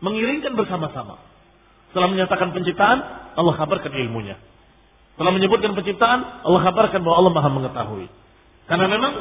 Mengiringkan 0.02 0.58
bersama-sama. 0.58 1.22
Setelah 1.92 2.10
menyatakan 2.10 2.56
penciptaan, 2.56 3.00
Allah 3.36 3.54
kabarkan 3.60 3.94
ilmunya. 3.94 4.40
Setelah 5.14 5.32
menyebutkan 5.36 5.76
penciptaan, 5.76 6.44
Allah 6.48 6.62
kabarkan 6.66 7.04
bahwa 7.04 7.16
Allah 7.20 7.34
maha 7.36 7.50
mengetahui. 7.52 8.08
Karena 8.66 8.88
memang 8.88 9.14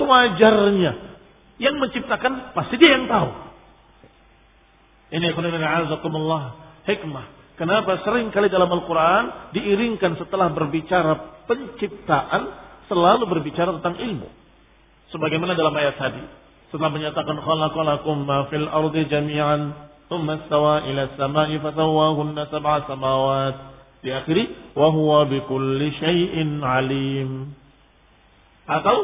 sewajarnya 0.00 0.92
yang 1.60 1.76
menciptakan 1.78 2.56
pasti 2.56 2.74
dia 2.80 2.98
yang 2.98 3.06
tahu. 3.06 3.30
Ini 5.14 5.30
azakumullah 5.30 6.42
hikmah. 6.88 7.26
Kenapa 7.54 8.02
sering 8.02 8.34
kali 8.34 8.50
dalam 8.50 8.66
Al-Quran 8.66 9.54
diiringkan 9.54 10.18
setelah 10.18 10.50
berbicara 10.50 11.46
penciptaan 11.46 12.42
selalu 12.90 13.30
berbicara 13.30 13.78
tentang 13.78 13.94
ilmu. 14.02 14.26
Sebagaimana 15.14 15.54
dalam 15.54 15.70
ayat 15.78 15.94
tadi. 15.94 16.22
Setelah 16.72 16.90
menyatakan 16.92 17.36
khalaqalakum 17.40 18.24
ma 18.24 18.46
fil 18.48 18.68
ardi 18.68 19.08
jami'an 19.08 19.74
thumma 20.08 20.40
istawa 20.44 20.84
ila 20.84 21.02
samai 21.16 21.56
fatawahunna 21.60 22.48
sab'a 22.52 22.88
samawat. 22.88 23.56
Diakhiri 24.04 24.76
wa 24.76 24.92
huwa 24.92 25.24
bikulli 25.24 25.88
syai'in 25.96 26.60
alim. 26.60 27.56
Atau 28.68 28.96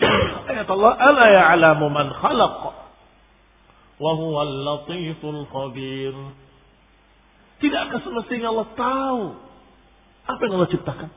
ayat 0.50 0.68
Allah 0.68 0.92
ala 0.96 1.24
ya'lamu 1.28 1.86
man 1.92 2.08
khalaq 2.16 2.58
wa 4.00 4.42
latiful 4.44 5.44
khabir. 5.52 6.16
Semestinya 7.60 8.48
Allah 8.48 8.68
tahu 8.72 9.20
apa 10.24 10.40
yang 10.46 10.52
Allah 10.56 10.70
ciptakan? 10.72 11.10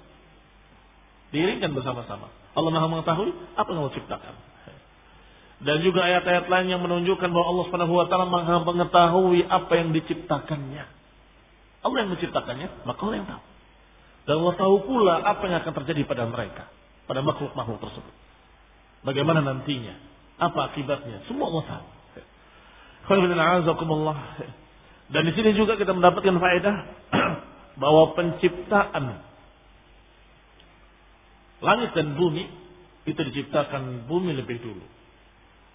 Bersama-sama. 1.73 2.27
Allah 2.53 2.71
Maha 2.73 2.87
mengetahui 2.91 3.31
apa 3.57 3.67
yang 3.71 3.79
Allah 3.85 3.95
ciptakan. 3.97 4.35
Dan 5.63 5.79
juga 5.79 6.03
ayat-ayat 6.03 6.51
lain 6.51 6.67
yang 6.75 6.81
menunjukkan 6.83 7.31
bahwa 7.31 7.47
Allah 7.55 7.63
Subhanahu 7.71 7.93
wa 7.95 8.05
taala 8.11 8.27
Maha 8.27 8.67
mengetahui 8.67 9.47
apa 9.47 9.71
yang 9.79 9.95
diciptakannya. 9.95 10.85
Allah 11.83 11.97
yang 12.03 12.11
menciptakannya, 12.11 12.67
maka 12.83 12.99
Allah 12.99 13.17
yang 13.19 13.27
tahu. 13.31 13.43
Dan 14.23 14.33
Allah 14.43 14.55
tahu 14.59 14.75
pula 14.87 15.15
apa 15.23 15.43
yang 15.47 15.57
akan 15.63 15.73
terjadi 15.83 16.03
pada 16.07 16.27
mereka, 16.27 16.67
pada 17.07 17.23
makhluk-makhluk 17.23 17.79
tersebut. 17.79 18.13
Bagaimana 19.03 19.43
nantinya, 19.43 19.95
apa 20.39 20.71
akibatnya, 20.71 21.27
semua 21.31 21.51
Allah 21.51 21.63
tahu. 21.67 21.87
Dan 25.11 25.21
di 25.27 25.31
sini 25.35 25.51
juga 25.59 25.75
kita 25.75 25.91
mendapatkan 25.91 26.39
faedah 26.39 26.75
bahwa 27.83 28.15
penciptaan 28.15 29.05
langit 31.63 31.91
dan 31.95 32.15
bumi 32.15 32.47
itu 33.03 33.19
diciptakan 33.19 34.07
bumi 34.07 34.35
lebih 34.35 34.59
dulu. 34.63 34.92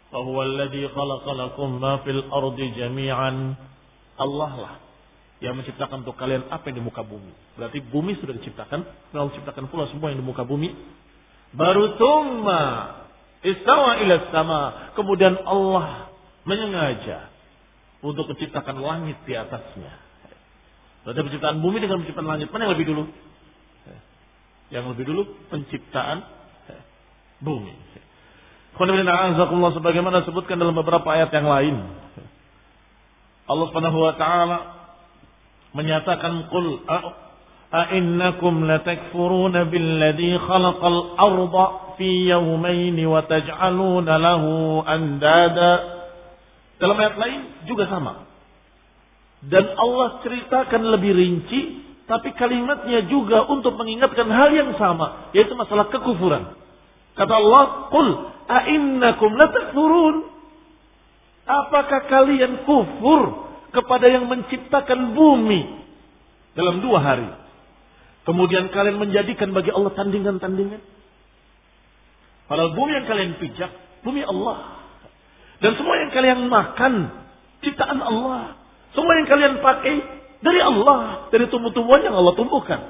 Bahwa 0.08 0.40
alladhi 0.44 0.88
khalaqalakum 0.88 1.78
ma 1.80 2.00
fil 2.04 2.24
ardi 2.32 2.66
jami'an. 2.76 3.56
Allah 4.18 4.52
lah 4.58 4.74
yang 5.38 5.54
menciptakan 5.54 6.02
untuk 6.02 6.18
kalian 6.18 6.50
apa 6.50 6.66
yang 6.70 6.82
di 6.82 6.84
muka 6.84 7.06
bumi. 7.06 7.30
Berarti 7.54 7.78
bumi 7.78 8.18
sudah 8.18 8.34
diciptakan, 8.34 8.80
Allah 9.14 9.34
ciptakan 9.38 9.70
pula 9.70 9.86
semua 9.86 10.10
yang 10.10 10.18
di 10.18 10.26
muka 10.26 10.42
bumi. 10.42 10.74
Baru 11.54 11.94
tumma 11.94 12.62
istawa 13.46 14.02
ila 14.02 14.14
sama. 14.34 14.60
Kemudian 14.98 15.38
Allah 15.46 16.10
menyengaja 16.42 17.30
untuk 18.02 18.26
menciptakan 18.34 18.82
langit 18.82 19.18
di 19.24 19.34
atasnya. 19.38 19.92
Berarti 21.06 21.20
penciptaan 21.24 21.62
bumi 21.62 21.78
dengan 21.78 22.02
penciptaan 22.02 22.28
langit 22.28 22.50
mana 22.50 22.68
yang 22.68 22.74
lebih 22.74 22.88
dulu? 22.90 23.04
Yang 24.68 24.84
lebih 24.92 25.04
dulu 25.06 25.22
penciptaan 25.48 26.18
bumi. 27.40 27.72
Khonibina'azakullah 28.76 29.70
sebagaimana 29.78 30.26
sebutkan 30.28 30.60
dalam 30.60 30.76
beberapa 30.76 31.08
ayat 31.08 31.32
yang 31.32 31.48
lain. 31.48 31.76
Allah 33.48 33.66
Subhanahu 33.72 33.98
wa 34.04 34.14
taala 34.20 34.58
menyatakan 35.72 36.52
qul 36.52 36.84
a 37.68 37.80
innakum 37.96 38.64
latakfuruna 38.68 39.68
billadhi 39.72 40.36
khalaqal 40.36 41.16
arda 41.16 41.66
fi 41.96 42.28
yawmayn 42.28 42.96
wa 43.08 43.24
taj'aluna 43.24 44.20
lahu 44.20 44.84
andada. 44.84 45.72
Dalam 46.78 46.96
ayat 47.00 47.16
lain 47.16 47.40
juga 47.66 47.88
sama. 47.88 48.28
Dan 49.42 49.64
Allah 49.74 50.20
ceritakan 50.22 50.82
lebih 50.98 51.14
rinci 51.14 51.60
tapi 52.08 52.32
kalimatnya 52.34 53.04
juga 53.06 53.44
untuk 53.46 53.76
mengingatkan 53.76 54.26
hal 54.32 54.50
yang 54.50 54.72
sama 54.80 55.30
yaitu 55.36 55.52
masalah 55.54 55.92
kekufuran. 55.92 56.56
Kata 57.18 57.34
Allah, 57.34 57.90
"Qul 57.90 58.08
a'innakum 58.46 59.30
latakfurun?" 59.34 60.16
Apakah 61.48 62.06
kalian 62.06 62.62
kufur 62.68 63.48
kepada 63.72 64.06
yang 64.06 64.28
menciptakan 64.28 65.16
bumi 65.16 65.64
dalam 66.54 66.84
dua 66.84 67.00
hari? 67.00 67.28
Kemudian 68.28 68.68
kalian 68.68 69.00
menjadikan 69.00 69.56
bagi 69.56 69.72
Allah 69.72 69.96
tandingan-tandingan? 69.96 70.84
Padahal 72.44 72.76
bumi 72.76 72.92
yang 72.92 73.08
kalian 73.08 73.40
pijak, 73.40 73.72
bumi 74.04 74.20
Allah. 74.20 74.84
Dan 75.64 75.74
semua 75.80 75.96
yang 76.04 76.12
kalian 76.12 76.46
makan, 76.52 76.94
ciptaan 77.64 77.98
Allah. 78.04 78.60
Semua 78.92 79.16
yang 79.16 79.26
kalian 79.26 79.64
pakai 79.64 79.94
dari 80.44 80.60
Allah, 80.60 81.32
dari 81.32 81.48
tumbuh-tumbuhan 81.48 82.04
yang 82.04 82.16
Allah 82.20 82.36
tumbuhkan. 82.36 82.80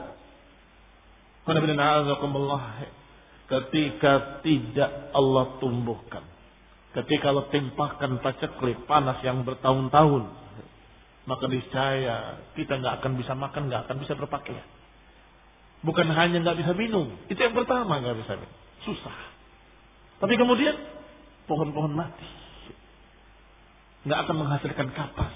Ketika 3.49 4.45
tidak 4.45 5.13
Allah 5.17 5.57
tumbuhkan. 5.57 6.21
Ketika 6.93 7.33
Allah 7.33 7.49
timpahkan 7.49 8.21
paceklik 8.21 8.85
panas 8.85 9.25
yang 9.25 9.45
bertahun-tahun. 9.49 10.25
Maka 11.29 11.45
niscaya 11.49 12.41
kita 12.57 12.81
nggak 12.81 13.05
akan 13.05 13.13
bisa 13.21 13.33
makan, 13.37 13.69
nggak 13.69 13.89
akan 13.89 13.97
bisa 14.01 14.17
berpakaian. 14.17 14.65
Bukan 15.85 16.09
hanya 16.13 16.41
nggak 16.45 16.59
bisa 16.61 16.73
minum. 16.73 17.09
Itu 17.29 17.41
yang 17.41 17.57
pertama 17.57 18.01
nggak 18.01 18.17
bisa 18.21 18.37
minum. 18.37 18.57
Susah. 18.85 19.17
Tapi 20.19 20.35
kemudian 20.35 20.75
pohon-pohon 21.47 21.95
mati 21.95 22.29
nggak 24.09 24.19
akan 24.25 24.37
menghasilkan 24.41 24.89
kapas 24.97 25.35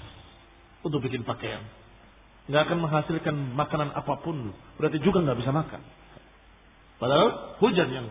untuk 0.81 1.01
bikin 1.05 1.21
pakaian. 1.25 1.61
Nggak 2.49 2.61
akan 2.69 2.77
menghasilkan 2.83 3.35
makanan 3.55 3.89
apa 3.95 4.19
pun. 4.19 4.51
Berarti 4.75 4.99
juga 4.99 5.23
nggak 5.23 5.39
bisa 5.39 5.51
makan. 5.55 5.81
Padahal 7.03 7.59
hujan 7.59 7.89
yang 7.91 8.07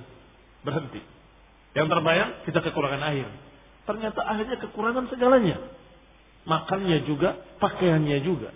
berhenti. 0.69 1.01
Yang 1.73 1.89
terbayang 1.97 2.31
kita 2.45 2.61
kekurangan 2.61 3.01
air. 3.09 3.25
Ternyata 3.89 4.21
akhirnya 4.21 4.61
kekurangan 4.61 5.09
segalanya. 5.09 5.57
Makannya 6.45 7.09
juga, 7.09 7.41
pakaiannya 7.57 8.21
juga. 8.21 8.53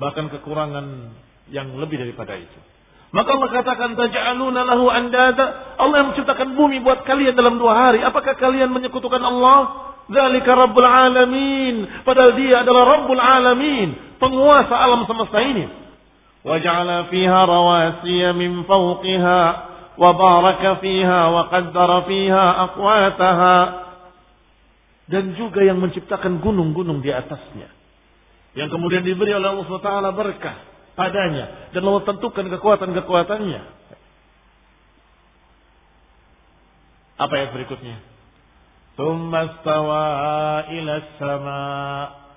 Bahkan 0.00 0.24
kekurangan 0.32 0.86
yang 1.52 1.76
lebih 1.76 2.00
daripada 2.00 2.40
itu. 2.40 2.60
Maka 3.12 3.36
Allah 3.36 3.50
katakan 3.52 3.92
taj'aluna 3.92 4.64
lahu 4.64 4.88
andada. 4.88 5.76
Allah 5.76 5.96
yang 6.00 6.08
menciptakan 6.16 6.56
bumi 6.56 6.80
buat 6.80 7.04
kalian 7.04 7.36
dalam 7.36 7.60
dua 7.60 7.76
hari. 7.76 8.00
Apakah 8.00 8.32
kalian 8.40 8.72
menyekutukan 8.72 9.20
Allah? 9.20 9.92
Dzalika 10.08 10.56
Rabbul 10.56 10.88
Alamin. 10.88 12.00
Padahal 12.08 12.32
dia 12.40 12.64
adalah 12.64 12.96
Rabbul 12.96 13.20
Alamin, 13.20 14.16
penguasa 14.16 14.72
alam 14.72 15.04
semesta 15.04 15.44
ini. 15.44 15.85
Rawasiya 16.46 18.30
min 18.38 18.62
fawqiha 18.62 19.40
wa 19.98 20.10
baraka 20.14 20.78
fiha 20.78 21.20
wa 21.34 21.42
qaddara 21.50 22.06
fiha 22.06 22.46
aqwataha. 22.70 23.58
Dan 25.06 25.34
juga 25.38 25.62
yang 25.62 25.78
menciptakan 25.82 26.42
gunung-gunung 26.42 27.02
di 27.02 27.10
atasnya. 27.10 27.70
Yang 28.58 28.74
kemudian 28.74 29.04
diberi 29.06 29.36
oleh 29.36 29.52
Allah 29.52 29.66
SWT 29.68 29.90
berkah 30.16 30.56
padanya 30.96 31.70
dan 31.76 31.82
Allah 31.84 32.02
tentukan 32.08 32.46
kekuatan-kekuatannya. 32.56 33.62
Apa 37.16 37.34
yang 37.36 37.50
berikutnya? 37.52 37.96
Tsummastawa 38.96 40.04
ila 40.72 40.94
sama. 41.20 41.60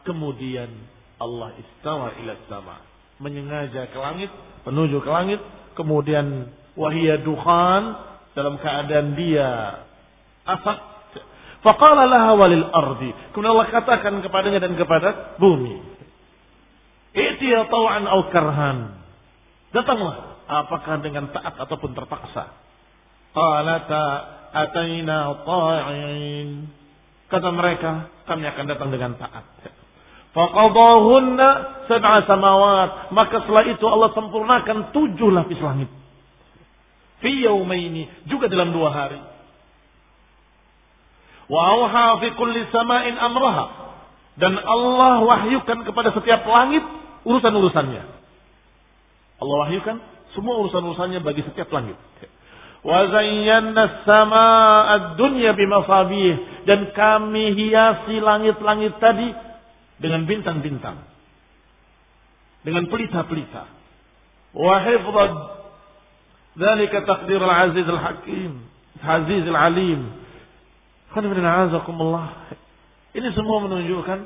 Kemudian 0.04 0.72
Allah 1.20 1.56
istawa 1.60 2.16
ila 2.20 2.34
sama. 2.48 2.78
Menyengaja 3.20 3.92
ke 3.92 3.98
langit, 4.00 4.32
menuju 4.64 5.04
ke 5.04 5.10
langit, 5.12 5.44
kemudian 5.76 6.56
wahia 6.80 7.20
duhan 7.20 8.00
dalam 8.32 8.56
keadaan 8.60 9.20
dia 9.20 9.84
asap. 10.48 10.78
Faqala 11.60 12.08
laha 12.08 12.32
walil 12.40 12.68
ardi. 12.72 13.12
Kemudian 13.36 13.52
Allah 13.52 13.68
katakan 13.68 14.24
kepadanya 14.24 14.64
dan 14.64 14.80
kepada 14.80 15.36
bumi. 15.36 15.84
Itiya 17.12 17.68
taw'an 17.68 18.08
au 18.08 18.32
karhan. 18.32 18.78
Datanglah 19.76 20.40
apakah 20.48 21.04
dengan 21.04 21.30
taat 21.36 21.60
ataupun 21.60 21.92
terpaksa. 21.94 22.56
Qalata 23.36 24.04
ataina 24.56 25.36
ta'in. 25.46 26.50
Kata 27.30 27.50
mereka, 27.54 28.10
kami 28.26 28.50
akan 28.50 28.66
datang 28.66 28.90
dengan 28.90 29.14
taat. 29.20 29.46
Faqadahunna 30.34 31.48
sab'a 31.90 32.26
samawat. 32.30 32.90
Maka 33.16 33.46
setelah 33.46 33.66
itu 33.66 33.86
Allah 33.90 34.14
sempurnakan 34.14 34.94
tujuh 34.94 35.30
lapis 35.34 35.58
langit. 35.58 35.90
Fi 37.20 37.32
yaumaini. 37.44 38.06
Juga 38.30 38.46
dalam 38.46 38.70
dua 38.70 38.94
hari. 38.94 39.20
Wa 41.50 41.62
awha 41.74 42.22
fi 42.22 42.28
kulli 42.38 42.70
sama'in 42.70 43.18
amraha. 43.18 43.66
Dan 44.38 44.56
Allah 44.56 45.26
wahyukan 45.26 45.84
kepada 45.84 46.14
setiap 46.14 46.46
langit 46.46 46.86
urusan-urusannya. 47.26 48.04
Allah 49.40 49.58
wahyukan 49.66 49.98
semua 50.38 50.62
urusan-urusannya 50.64 51.20
bagi 51.26 51.42
setiap 51.44 51.74
langit. 51.74 51.98
Wa 52.80 53.12
zayyana 53.12 54.08
samaa'a 54.08 55.20
dunya 55.20 55.52
bimasabih 55.52 56.64
dan 56.64 56.96
kami 56.96 57.52
hiasi 57.52 58.24
langit-langit 58.24 58.96
tadi 59.04 59.49
dengan 60.00 60.26
bintang-bintang. 60.26 61.04
Dengan 62.64 62.88
pelita-pelita. 62.92 63.64
Wa 64.56 64.76
hifdhad 64.84 65.34
dzalika 66.60 67.06
taqdir 67.08 67.40
al-aziz 67.40 67.88
al-hakim, 67.88 68.68
aziz 69.00 69.46
al-alim. 69.48 70.02
Ini 73.10 73.30
semua 73.34 73.58
menunjukkan 73.66 74.20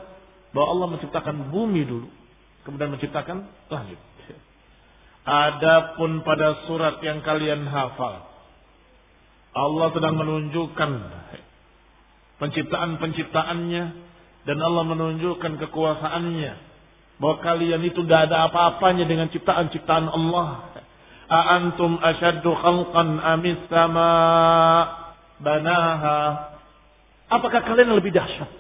bahwa 0.51 0.67
Allah 0.69 0.88
menciptakan 0.97 1.49
bumi 1.49 1.88
dulu, 1.88 2.09
kemudian 2.67 2.91
menciptakan 2.93 3.47
langit. 3.71 3.99
Adapun 5.24 6.19
pada 6.28 6.67
surat 6.67 6.99
yang 6.99 7.24
kalian 7.24 7.63
hafal, 7.63 8.28
Allah 9.55 9.88
sedang 9.95 10.19
menunjukkan 10.19 10.91
penciptaan-penciptaannya 12.43 13.84
dan 14.44 14.60
Allah 14.60 14.84
menunjukkan 14.84 15.56
kekuasaannya 15.68 16.54
bahwa 17.24 17.36
kalian 17.39 17.80
itu 17.88 18.04
tidak 18.04 18.28
ada 18.28 18.52
apa-apanya 18.52 19.08
dengan 19.08 19.32
ciptaan-ciptaan 19.32 20.12
Allah. 20.12 20.76
Aantum 21.32 21.96
asyaddu 22.04 22.52
khalqan 22.52 23.24
amis 23.24 23.64
sama 23.72 24.10
banaha. 25.39 26.52
Apakah 27.32 27.64
kalian 27.64 27.96
lebih 27.96 28.12
dahsyat 28.12 28.52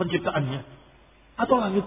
penciptaannya 0.00 0.64
atau 1.36 1.56
langit? 1.60 1.86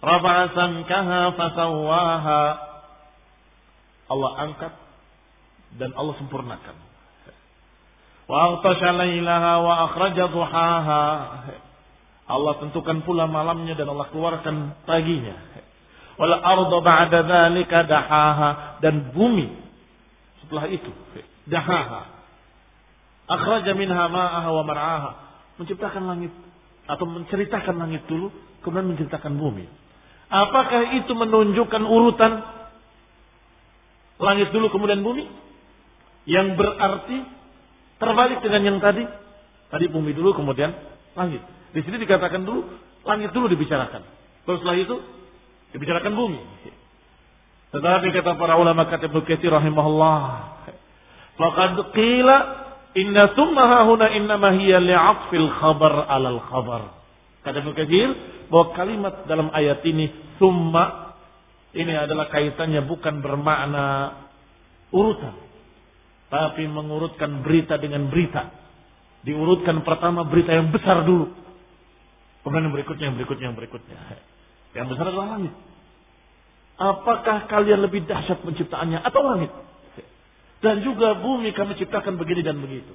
Rafa'a 0.00 0.44
samkaha 0.50 1.20
fasawaha. 1.38 2.42
Allah 4.10 4.30
angkat 4.42 4.74
dan 5.78 5.94
Allah 5.94 6.18
sempurnakan. 6.18 6.89
Lailaha 8.30 9.52
wa 9.58 9.74
akhraja 9.90 10.30
duhaha. 10.30 11.04
Allah 12.30 12.54
tentukan 12.62 13.02
pula 13.02 13.26
malamnya 13.26 13.74
dan 13.74 13.90
Allah 13.90 14.06
keluarkan 14.14 14.86
paginya. 14.86 15.34
Wal 16.14 16.36
arda 16.38 16.78
ba'da 16.78 17.18
dzalika 17.26 17.90
dahaha 17.90 18.78
dan 18.78 19.10
bumi 19.10 19.50
setelah 20.46 20.70
itu 20.70 20.92
dahaha. 21.50 22.06
Akhraja 23.26 23.74
minha 23.74 24.06
ma'aha 24.06 24.50
wa 24.54 24.62
mar'aha. 24.62 25.10
Menciptakan 25.58 26.06
langit 26.06 26.32
atau 26.86 27.06
menceritakan 27.06 27.74
langit 27.82 28.06
dulu 28.06 28.30
kemudian 28.62 28.94
menciptakan 28.94 29.34
bumi. 29.38 29.66
Apakah 30.30 31.02
itu 31.02 31.10
menunjukkan 31.10 31.82
urutan 31.82 32.46
langit 34.22 34.54
dulu 34.54 34.70
kemudian 34.70 35.02
bumi? 35.02 35.26
Yang 36.30 36.54
berarti 36.54 37.39
terbalik 38.00 38.40
dengan 38.40 38.62
yang 38.64 38.78
tadi. 38.80 39.04
Tadi 39.70 39.86
bumi 39.86 40.10
dulu 40.16 40.34
kemudian 40.34 40.74
langit. 41.14 41.44
Di 41.70 41.84
sini 41.86 42.02
dikatakan 42.02 42.42
dulu 42.42 42.66
langit 43.06 43.30
dulu 43.30 43.46
dibicarakan. 43.46 44.02
Terus 44.42 44.58
setelah 44.58 44.78
itu 44.80 44.96
dibicarakan 45.76 46.12
bumi. 46.16 46.40
Tetapi 47.70 48.06
kata 48.10 48.34
para 48.34 48.58
ulama 48.58 48.90
kata 48.90 49.06
Ibnu 49.06 49.22
Katsir 49.22 49.54
rahimahullah, 49.54 50.22
faqad 51.38 51.76
qila 51.94 52.36
inna 52.98 53.30
summa 53.38 53.86
huna 53.86 54.10
inna 54.10 54.34
ma 54.34 54.50
hiya 54.50 54.82
li'atfil 54.82 55.46
khabar 55.62 56.10
'alal 56.10 56.42
khabar. 56.50 56.82
Kata 57.46 57.62
Ibnu 57.62 57.72
Katsir 57.78 58.08
bahwa 58.50 58.74
kalimat 58.74 59.14
dalam 59.30 59.54
ayat 59.54 59.86
ini 59.86 60.10
summa 60.42 61.14
ini 61.70 61.94
adalah 61.94 62.26
kaitannya 62.26 62.82
bukan 62.82 63.22
bermakna 63.22 64.18
urutan 64.90 65.49
tapi 66.30 66.64
mengurutkan 66.70 67.42
berita 67.42 67.76
dengan 67.76 68.06
berita. 68.06 68.48
Diurutkan 69.26 69.82
pertama 69.82 70.24
berita 70.24 70.54
yang 70.54 70.70
besar 70.70 71.02
dulu. 71.04 71.28
Kemudian 72.40 72.70
yang 72.70 72.74
berikutnya, 72.74 73.04
yang 73.12 73.18
berikutnya, 73.20 73.46
yang 73.52 73.58
berikutnya. 73.58 73.98
Yang 74.72 74.86
besar 74.94 75.04
adalah 75.10 75.28
langit. 75.36 75.52
Apakah 76.80 77.44
kalian 77.50 77.84
lebih 77.84 78.08
dahsyat 78.08 78.40
penciptaannya 78.40 79.04
atau 79.04 79.20
langit? 79.20 79.52
Dan 80.64 80.80
juga 80.80 81.18
bumi 81.20 81.52
kami 81.52 81.76
ciptakan 81.76 82.16
begini 82.16 82.40
dan 82.40 82.56
begitu. 82.62 82.94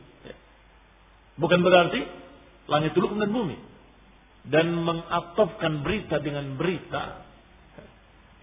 Bukan 1.35 1.59
berarti 1.61 2.01
langit 2.71 2.97
dulu 2.97 3.13
kemudian 3.13 3.35
bumi 3.35 3.57
dan 4.49 4.69
mengatopkan 4.71 5.81
berita 5.81 6.21
dengan 6.21 6.53
berita 6.57 7.25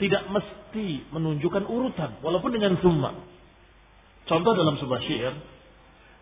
tidak 0.02 0.26
mesti 0.30 1.06
menunjukkan 1.14 1.64
urutan 1.70 2.18
walaupun 2.20 2.50
dengan 2.54 2.74
summa. 2.82 3.14
Contoh 4.26 4.52
dalam 4.54 4.78
sebuah 4.78 5.00
syair 5.02 5.34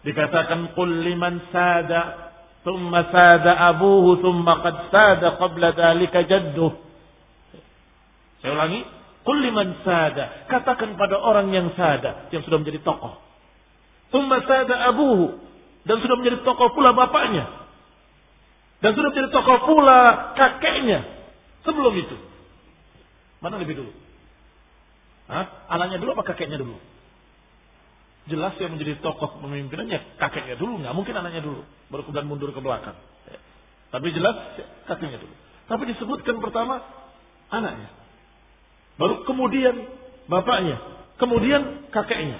dikatakan 0.01 0.73
qul 0.73 1.05
liman 1.05 1.45
sada 1.53 2.33
thumma 2.65 3.13
sada 3.13 3.53
abuhu 3.73 4.21
thumma 4.25 4.65
qad 4.65 4.77
sada 4.89 5.37
qabla 5.37 5.77
dhalika 5.77 6.25
jadduh. 6.25 6.73
Saya 8.41 8.57
ulangi, 8.57 8.81
qul 9.21 9.37
liman 9.45 9.85
sada, 9.85 10.49
katakan 10.49 10.97
pada 10.97 11.21
orang 11.21 11.53
yang 11.53 11.69
sada 11.77 12.33
yang 12.33 12.41
sudah 12.41 12.57
menjadi 12.57 12.81
tokoh. 12.81 13.21
Thumma 14.09 14.41
sada 14.49 14.89
abuhu 14.91 15.37
dan 15.85 16.01
sudah 16.01 16.17
menjadi 16.17 16.41
tokoh 16.45 16.73
pula 16.73 16.97
bapaknya. 16.97 17.47
Dan 18.81 18.97
sudah 18.97 19.13
menjadi 19.13 19.29
tokoh 19.29 19.59
pula 19.69 20.33
kakeknya. 20.41 21.05
Sebelum 21.69 21.93
itu. 22.01 22.17
Mana 23.45 23.61
lebih 23.61 23.77
dulu? 23.77 23.93
Hah? 25.29 25.69
Anaknya 25.69 26.01
dulu 26.01 26.17
apa 26.17 26.25
kakeknya 26.33 26.57
dulu? 26.57 26.81
Jelas 28.29 28.53
yang 28.61 28.77
menjadi 28.77 29.01
tokoh 29.01 29.41
pemimpinannya 29.41 30.21
kakeknya 30.21 30.61
dulu. 30.61 30.85
Nggak 30.85 30.93
mungkin 30.93 31.15
anaknya 31.17 31.41
dulu. 31.41 31.65
Baru 31.89 32.05
kemudian 32.05 32.29
mundur 32.29 32.53
ke 32.53 32.61
belakang. 32.61 32.99
Tapi 33.91 34.07
jelas 34.13 34.37
kakeknya 34.85 35.19
dulu. 35.25 35.35
Tapi 35.71 35.83
disebutkan 35.95 36.37
pertama 36.43 36.85
anaknya. 37.49 37.89
Baru 39.01 39.25
kemudian 39.25 39.89
bapaknya. 40.29 40.77
Kemudian 41.17 41.89
kakeknya. 41.89 42.39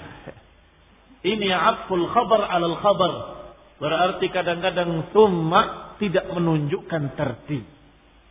Ini 1.21 1.47
atful 1.53 2.05
khabar 2.13 2.49
alal 2.49 2.77
khabar. 2.81 3.13
Berarti 3.81 4.29
kadang-kadang 4.29 5.09
summa 5.09 5.93
tidak 5.97 6.29
menunjukkan 6.29 7.17
tertib. 7.17 7.65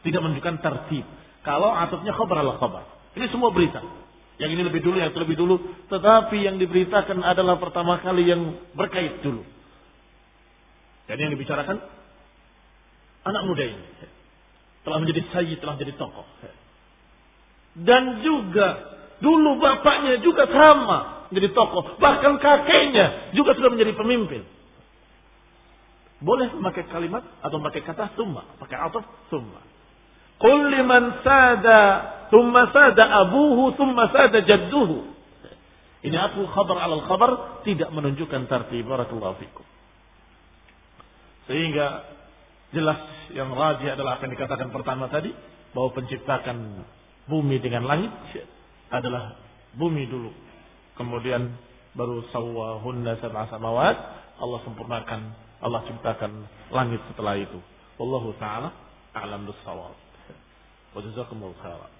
Tidak 0.07 0.21
menunjukkan 0.23 0.63
tertib. 0.63 1.07
Kalau 1.43 1.75
atupnya 1.75 2.15
khabar 2.15 2.43
ala 2.43 2.59
khabar. 2.59 2.85
Ini 3.19 3.27
semua 3.31 3.51
berita. 3.51 3.83
Yang 4.41 4.51
ini 4.57 4.63
lebih 4.65 4.81
dulu, 4.81 4.97
yang 4.97 5.13
itu 5.13 5.21
lebih 5.21 5.37
dulu. 5.37 5.57
Tetapi 5.93 6.37
yang 6.49 6.57
diberitakan 6.57 7.21
adalah 7.21 7.61
pertama 7.61 8.01
kali 8.01 8.25
yang 8.25 8.57
berkait 8.73 9.21
dulu. 9.21 9.45
Dan 11.05 11.21
yang 11.21 11.31
dibicarakan 11.37 11.77
anak 13.29 13.43
muda 13.45 13.65
ini. 13.69 13.85
Telah 14.81 14.97
menjadi 14.97 15.21
sayyid, 15.29 15.61
telah 15.61 15.77
menjadi 15.77 15.93
tokoh. 16.01 16.25
Dan 17.77 18.25
juga 18.25 18.69
dulu 19.21 19.61
bapaknya 19.61 20.25
juga 20.25 20.49
sama 20.49 21.29
menjadi 21.29 21.53
tokoh. 21.53 22.01
Bahkan 22.01 22.33
kakeknya 22.41 23.37
juga 23.37 23.53
sudah 23.61 23.71
menjadi 23.77 23.93
pemimpin. 23.93 24.43
Boleh 26.21 26.49
memakai 26.53 26.89
kalimat 26.89 27.25
atau 27.45 27.57
memakai 27.61 27.85
kata 27.85 28.17
summa. 28.17 28.45
Pakai 28.57 28.77
ataf 28.77 29.05
summa. 29.29 29.61
Qul 30.41 30.73
sada 31.21 31.83
summa 32.31 32.71
sada 32.73 33.05
abuhu 33.27 33.75
summa 33.77 34.09
sada 34.15 34.41
jadduhu. 34.43 35.11
Ini 36.01 36.17
aku 36.17 36.49
khabar 36.49 36.81
alal 36.81 37.05
khabar 37.05 37.61
tidak 37.69 37.93
menunjukkan 37.93 38.49
tartib. 38.49 38.89
Barakallahu 38.89 39.37
fikum. 39.37 39.67
Sehingga 41.45 42.09
jelas 42.73 43.01
yang 43.37 43.53
rajih 43.53 43.93
adalah 43.93 44.17
apa 44.17 44.25
yang 44.25 44.35
dikatakan 44.39 44.73
pertama 44.73 45.13
tadi. 45.13 45.35
Bahwa 45.71 45.95
penciptakan 45.95 46.83
bumi 47.31 47.63
dengan 47.63 47.87
langit 47.87 48.11
adalah 48.91 49.39
bumi 49.77 50.09
dulu. 50.09 50.33
Kemudian 50.99 51.53
baru 51.93 52.25
sawahunna 52.33 53.21
sab'a 53.21 53.53
samawat. 53.53 53.97
Allah 54.41 54.61
sempurnakan 54.65 55.21
Allah 55.61 55.85
ciptakan 55.85 56.49
langit 56.73 57.05
setelah 57.13 57.37
itu. 57.37 57.61
Wallahu 58.01 58.33
taala 58.41 58.73
a'lam 59.13 59.45
bis-shawab. 59.45 59.93
Wa 60.97 61.01
jazakumullahu 61.05 61.61
khairan. 61.61 62.00